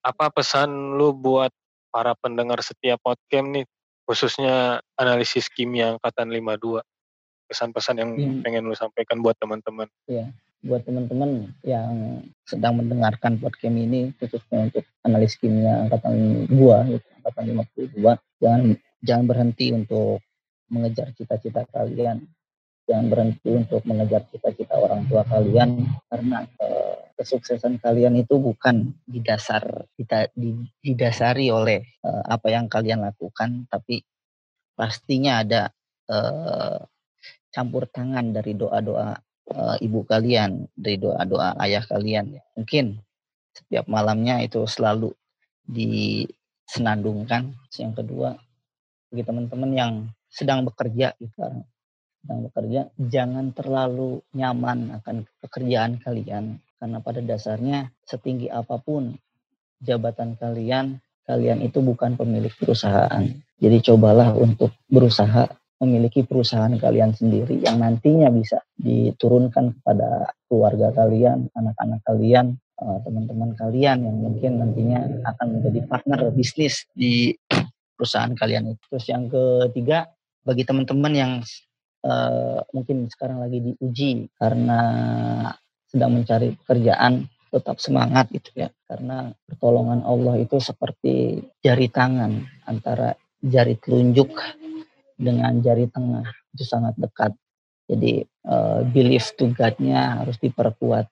apa 0.00 0.32
pesan 0.32 0.96
lu 0.96 1.12
buat 1.12 1.52
para 1.92 2.16
pendengar 2.16 2.62
setiap 2.64 3.02
podcast 3.02 3.46
nih, 3.50 3.66
khususnya 4.10 4.82
analisis 4.98 5.46
kimia 5.46 5.94
angkatan 5.94 6.34
52? 6.34 6.82
Pesan-pesan 7.46 7.96
yang 8.02 8.10
hmm. 8.18 8.42
pengen 8.42 8.66
lu 8.66 8.74
sampaikan 8.74 9.22
buat 9.22 9.38
teman-teman. 9.38 9.86
Iya, 10.10 10.34
buat 10.66 10.82
teman-teman 10.82 11.54
yang 11.62 12.22
sedang 12.42 12.82
mendengarkan 12.82 13.38
podcast 13.38 13.70
ini 13.70 14.10
khususnya 14.18 14.66
untuk 14.66 14.82
analis 15.06 15.38
kimia 15.38 15.86
angkatan 15.86 16.50
2 16.50 16.94
gitu, 16.98 17.06
angkatan 17.22 17.44
52, 17.94 18.42
jangan 18.42 18.62
jangan 19.06 19.24
berhenti 19.30 19.66
untuk 19.70 20.18
mengejar 20.70 21.14
cita-cita 21.14 21.62
kalian 21.70 22.26
jangan 22.90 23.06
berhenti 23.06 23.54
untuk 23.54 23.86
mengejar 23.86 24.26
cita-cita 24.34 24.74
orang 24.74 25.06
tua 25.06 25.22
kalian 25.30 25.86
karena 26.10 26.42
eh, 26.58 27.14
kesuksesan 27.14 27.78
kalian 27.78 28.18
itu 28.18 28.34
bukan 28.42 28.90
didasar 29.06 29.86
didasari 30.82 31.54
oleh 31.54 31.86
eh, 31.86 32.22
apa 32.26 32.50
yang 32.50 32.66
kalian 32.66 33.06
lakukan 33.06 33.70
tapi 33.70 34.02
pastinya 34.74 35.46
ada 35.46 35.70
eh, 36.10 36.82
campur 37.54 37.86
tangan 37.86 38.34
dari 38.34 38.58
doa-doa 38.58 39.14
ibu 39.82 40.06
kalian 40.06 40.70
dari 40.78 40.94
doa-doa 40.94 41.58
ayah 41.66 41.82
kalian 41.82 42.38
mungkin 42.54 43.02
setiap 43.54 43.90
malamnya 43.90 44.38
itu 44.42 44.62
selalu 44.66 45.10
disenandungkan. 45.66 47.54
Yang 47.74 48.02
kedua, 48.02 48.38
bagi 49.10 49.22
teman-teman 49.26 49.70
yang 49.74 49.92
sedang 50.30 50.66
bekerja 50.66 51.14
gitu, 51.18 51.42
sedang 52.20 52.40
bekerja, 52.48 52.80
jangan 53.00 53.56
terlalu 53.56 54.20
nyaman 54.36 55.00
akan 55.00 55.24
pekerjaan 55.40 55.96
kalian 56.04 56.60
karena 56.80 56.98
pada 57.00 57.20
dasarnya 57.24 57.92
setinggi 58.04 58.48
apa 58.48 58.80
pun 58.80 59.16
jabatan 59.80 60.36
kalian, 60.36 61.00
kalian 61.24 61.64
itu 61.64 61.80
bukan 61.80 62.16
pemilik 62.16 62.52
perusahaan. 62.52 63.24
Jadi 63.60 63.78
cobalah 63.84 64.32
untuk 64.36 64.72
berusaha 64.88 65.48
memiliki 65.80 66.24
perusahaan 66.28 66.72
kalian 66.76 67.16
sendiri 67.16 67.56
yang 67.64 67.80
nantinya 67.80 68.28
bisa 68.28 68.60
diturunkan 68.76 69.80
kepada 69.80 70.28
keluarga 70.44 70.92
kalian, 70.92 71.48
anak-anak 71.56 72.00
kalian, 72.04 72.60
eh, 72.80 72.98
teman-teman 73.04 73.56
kalian 73.56 74.04
yang 74.04 74.16
mungkin 74.20 74.60
nantinya 74.60 75.00
akan 75.24 75.46
menjadi 75.56 75.80
partner 75.88 76.20
bisnis 76.36 76.84
di 76.92 77.32
perusahaan 77.96 78.32
kalian 78.36 78.76
itu. 78.76 78.82
Terus 78.92 79.06
yang 79.08 79.28
ketiga, 79.32 80.08
bagi 80.44 80.64
teman-teman 80.68 81.12
yang 81.12 81.32
uh, 82.04 82.60
mungkin 82.72 83.08
sekarang 83.08 83.40
lagi 83.40 83.60
diuji 83.60 84.28
karena 84.36 84.80
sedang 85.90 86.14
mencari 86.14 86.54
pekerjaan, 86.54 87.26
tetap 87.50 87.82
semangat 87.82 88.30
gitu 88.30 88.66
ya. 88.66 88.70
Karena 88.86 89.34
pertolongan 89.46 90.06
Allah 90.06 90.38
itu 90.38 90.62
seperti 90.62 91.42
jari 91.60 91.90
tangan 91.90 92.46
antara 92.70 93.18
jari 93.42 93.74
telunjuk 93.80 94.30
dengan 95.18 95.58
jari 95.58 95.90
tengah 95.90 96.24
itu 96.54 96.64
sangat 96.64 96.94
dekat. 96.96 97.34
Jadi 97.90 98.22
uh, 98.46 98.86
belief 98.86 99.34
to 99.34 99.50
God-nya 99.50 100.22
harus 100.22 100.38
diperkuat. 100.38 101.10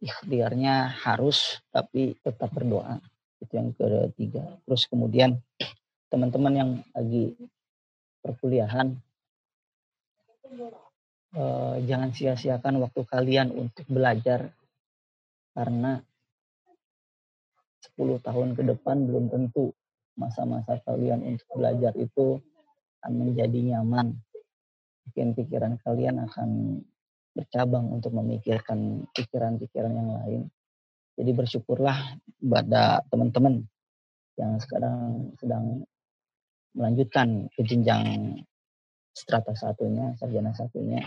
Ikhtiarnya 0.00 0.94
harus 1.04 1.60
tapi 1.68 2.16
tetap 2.24 2.48
berdoa. 2.54 2.96
Itu 3.38 3.52
yang 3.60 3.76
ketiga. 3.76 4.56
Terus 4.64 4.88
kemudian 4.88 5.36
teman-teman 6.08 6.54
yang 6.56 6.70
lagi 6.96 7.36
perkuliahan 8.24 8.96
uh, 11.36 11.76
jangan 11.84 12.10
sia-siakan 12.12 12.80
waktu 12.80 13.02
kalian 13.04 13.52
untuk 13.52 13.84
belajar 13.88 14.52
karena 15.52 16.00
10 17.98 18.22
tahun 18.22 18.48
ke 18.54 18.62
depan 18.74 19.06
belum 19.06 19.30
tentu 19.30 19.74
masa-masa 20.18 20.82
kalian 20.82 21.22
untuk 21.22 21.46
belajar 21.54 21.94
itu 21.94 22.42
akan 23.02 23.12
menjadi 23.14 23.58
nyaman. 23.74 24.18
Mungkin 25.06 25.26
pikiran 25.38 25.78
kalian 25.82 26.26
akan 26.26 26.82
bercabang 27.34 27.86
untuk 27.94 28.18
memikirkan 28.18 29.06
pikiran-pikiran 29.14 29.94
yang 29.94 30.10
lain. 30.18 30.42
Jadi 31.18 31.30
bersyukurlah 31.34 32.18
pada 32.38 33.02
teman-teman 33.10 33.62
yang 34.38 34.58
sekarang 34.62 35.34
sedang 35.38 35.82
melanjutkan 36.74 37.50
ke 37.54 37.66
jenjang 37.66 38.38
strata 39.18 39.58
satunya, 39.58 40.14
sarjana 40.14 40.54
satunya. 40.54 41.02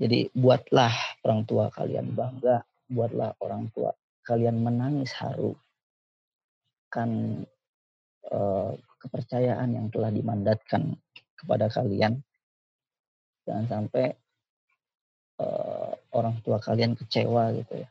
Jadi 0.00 0.32
buatlah 0.34 1.22
orang 1.22 1.46
tua 1.46 1.70
kalian 1.70 2.10
bangga, 2.16 2.66
buatlah 2.90 3.38
orang 3.38 3.70
tua 3.70 3.94
kalian 4.24 4.62
menangis 4.62 5.10
haru 5.16 5.56
kan 6.90 7.42
uh, 8.30 8.70
kepercayaan 9.00 9.74
yang 9.74 9.86
telah 9.88 10.10
dimandatkan 10.10 10.98
kepada 11.38 11.70
kalian. 11.70 12.20
Jangan 13.46 13.66
sampai 13.70 14.12
uh, 15.40 15.94
orang 16.12 16.38
tua 16.44 16.58
kalian 16.60 16.98
kecewa 16.98 17.54
gitu 17.56 17.86
ya. 17.86 17.88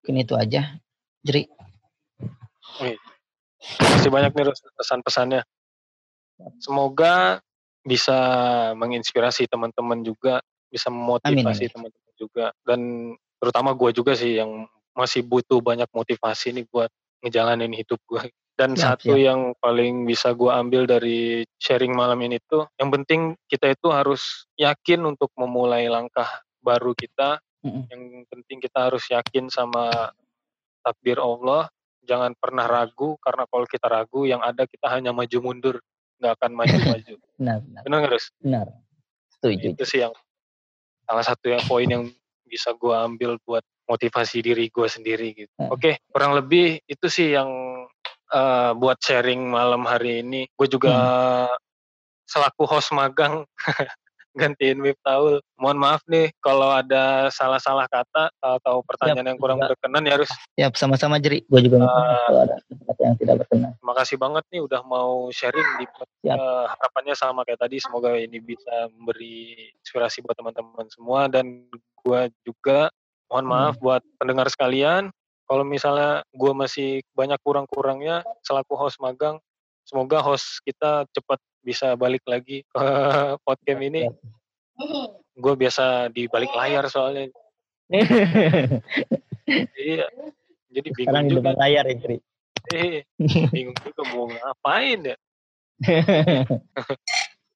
Mungkin 0.00 0.16
itu 0.24 0.34
aja, 0.38 0.62
Jeri. 1.20 1.44
Terima 2.78 3.90
kasih 3.98 4.10
banyak 4.14 4.32
nih 4.32 4.44
pesan-pesannya. 4.78 5.42
Semoga 6.62 7.42
bisa 7.82 8.18
menginspirasi 8.78 9.50
teman-teman 9.50 10.04
juga, 10.06 10.38
bisa 10.68 10.92
memotivasi 10.92 11.72
teman-teman 11.72 12.14
juga, 12.18 12.46
dan 12.66 12.80
terutama 13.38 13.72
gue 13.74 13.90
juga 13.94 14.12
sih 14.18 14.38
yang 14.38 14.66
masih 14.92 15.22
butuh 15.22 15.62
banyak 15.62 15.86
motivasi 15.94 16.50
nih 16.58 16.66
buat 16.68 16.90
ngejalanin 17.22 17.74
hidup 17.74 18.02
gue. 18.06 18.28
Dan 18.58 18.74
ya, 18.74 18.90
satu 18.90 19.14
ya. 19.14 19.30
yang 19.30 19.54
paling 19.62 20.02
bisa 20.02 20.34
gue 20.34 20.50
ambil 20.50 20.82
dari 20.82 21.46
sharing 21.62 21.94
malam 21.94 22.18
ini 22.26 22.42
tuh, 22.50 22.66
yang 22.74 22.90
penting 22.90 23.38
kita 23.46 23.70
itu 23.70 23.86
harus 23.94 24.50
yakin 24.58 25.06
untuk 25.06 25.30
memulai 25.38 25.86
langkah 25.86 26.26
baru 26.58 26.90
kita. 26.98 27.38
Mm-hmm. 27.62 27.82
Yang 27.86 28.02
penting 28.26 28.58
kita 28.58 28.78
harus 28.90 29.06
yakin 29.06 29.46
sama 29.46 30.10
takdir 30.82 31.22
Allah. 31.22 31.70
Jangan 32.02 32.34
pernah 32.34 32.66
ragu, 32.66 33.14
karena 33.22 33.46
kalau 33.46 33.66
kita 33.70 33.86
ragu, 33.86 34.26
yang 34.26 34.42
ada 34.42 34.66
kita 34.66 34.90
hanya 34.90 35.14
maju 35.14 35.38
mundur, 35.38 35.76
nggak 36.18 36.32
akan 36.38 36.50
maju-maju. 36.54 37.14
benar, 37.38 37.58
benar. 37.62 37.82
Benar 37.86 37.98
nggak, 38.04 38.22
Benar. 38.42 38.66
Setuju. 39.38 39.66
Itu 39.74 39.84
sih 39.86 40.00
yang 40.02 40.14
salah 41.08 41.24
satu 41.24 41.46
yang 41.48 41.62
poin 41.64 41.88
yang 41.88 42.04
bisa 42.48 42.74
gue 42.76 42.92
ambil 42.92 43.40
buat 43.44 43.64
motivasi 43.88 44.44
diri 44.44 44.68
gue 44.68 44.88
sendiri 44.88 45.32
gitu. 45.32 45.52
Hmm. 45.56 45.72
Oke, 45.72 45.80
okay, 45.80 45.94
kurang 46.12 46.36
lebih 46.36 46.80
itu 46.84 47.06
sih 47.08 47.32
yang 47.32 47.48
uh, 48.32 48.72
buat 48.76 49.00
sharing 49.00 49.48
malam 49.48 49.88
hari 49.88 50.20
ini. 50.20 50.48
Gue 50.52 50.68
juga 50.68 50.92
hmm. 50.92 51.56
selaku 52.28 52.68
host 52.68 52.92
magang 52.92 53.48
gantiin 54.38 54.78
Taul. 55.02 55.42
Mohon 55.58 55.78
maaf 55.82 56.02
nih 56.06 56.30
kalau 56.38 56.70
ada 56.70 57.26
salah-salah 57.34 57.90
kata 57.90 58.30
atau 58.38 58.86
pertanyaan 58.86 59.34
yang 59.34 59.38
kurang 59.42 59.58
juga. 59.58 59.74
berkenan 59.74 60.06
ya 60.06 60.12
harus. 60.14 60.30
Ya, 60.54 60.70
sama-sama 60.78 61.18
Jeri. 61.18 61.42
Gue 61.50 61.66
juga 61.66 61.82
uh, 61.82 61.90
kalau 62.30 62.40
ada 62.46 62.56
kata 62.62 63.00
yang 63.02 63.16
tidak 63.18 63.34
berkenan. 63.42 63.70
Terima 63.74 63.94
kasih 63.98 64.16
banget 64.16 64.44
nih 64.54 64.60
udah 64.62 64.80
mau 64.86 65.26
sharing 65.34 65.68
di 65.82 65.84
uh, 66.30 66.64
harapannya 66.70 67.14
sama 67.18 67.42
kayak 67.42 67.58
tadi. 67.58 67.82
Semoga 67.82 68.14
ini 68.14 68.38
bisa 68.38 68.86
memberi 68.94 69.74
inspirasi 69.82 70.22
buat 70.22 70.38
teman-teman 70.38 70.86
semua 70.94 71.26
dan 71.26 71.66
gue 71.74 72.20
juga 72.46 72.94
mohon 73.26 73.44
maaf 73.44 73.74
hmm. 73.76 73.82
buat 73.84 74.02
pendengar 74.16 74.48
sekalian 74.48 75.10
kalau 75.48 75.64
misalnya 75.64 76.20
gue 76.36 76.52
masih 76.52 77.00
banyak 77.16 77.40
kurang-kurangnya 77.40 78.20
selaku 78.44 78.76
host 78.76 79.00
magang, 79.00 79.40
semoga 79.88 80.20
host 80.20 80.60
kita 80.60 81.08
cepat 81.16 81.40
bisa 81.68 81.92
balik 82.00 82.24
lagi 82.24 82.64
ke 82.64 82.80
podcast 83.44 83.80
ini. 83.84 84.08
Gue 85.36 85.54
biasa 85.54 86.08
di 86.08 86.24
balik 86.32 86.48
layar 86.56 86.88
soalnya. 86.88 87.28
jadi, 89.44 89.92
jadi 90.72 90.88
bingung 90.96 91.12
Sekarang 91.12 91.28
juga. 91.28 91.52
di 91.52 91.60
layar 91.60 91.84
ya. 91.84 91.96
Eh, 92.72 93.04
bingung 93.52 93.76
juga 93.84 94.02
mau 94.16 94.32
ngapain 94.32 95.12
ya. 95.12 95.16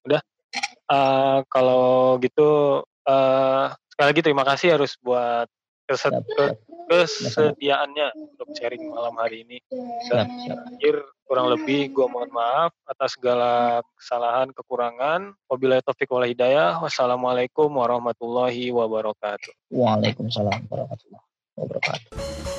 Udah, 0.04 0.20
uh, 0.92 1.38
kalau 1.48 2.20
gitu 2.20 2.80
uh, 3.08 3.64
sekali 3.88 4.06
lagi 4.12 4.20
terima 4.20 4.44
kasih 4.44 4.76
harus 4.76 4.92
buat 5.00 5.48
keset, 5.86 6.14
kesediaannya 6.88 8.06
untuk 8.14 8.48
sharing 8.56 8.90
malam 8.90 9.14
hari 9.16 9.46
ini. 9.46 9.58
Dan 10.10 10.28
terakhir 10.46 10.94
kurang 11.24 11.48
lebih 11.54 11.92
gue 11.96 12.06
mohon 12.08 12.28
maaf 12.28 12.76
atas 12.84 13.16
segala 13.16 13.80
kesalahan, 13.96 14.52
kekurangan. 14.52 15.32
Wabillahi 15.48 15.82
taufiq 15.84 16.10
wal 16.12 16.28
hidayah. 16.28 16.78
Wassalamualaikum 16.82 17.72
warahmatullahi 17.72 18.68
wabarakatuh. 18.68 19.72
Waalaikumsalam 19.72 20.68
warahmatullahi 20.68 22.51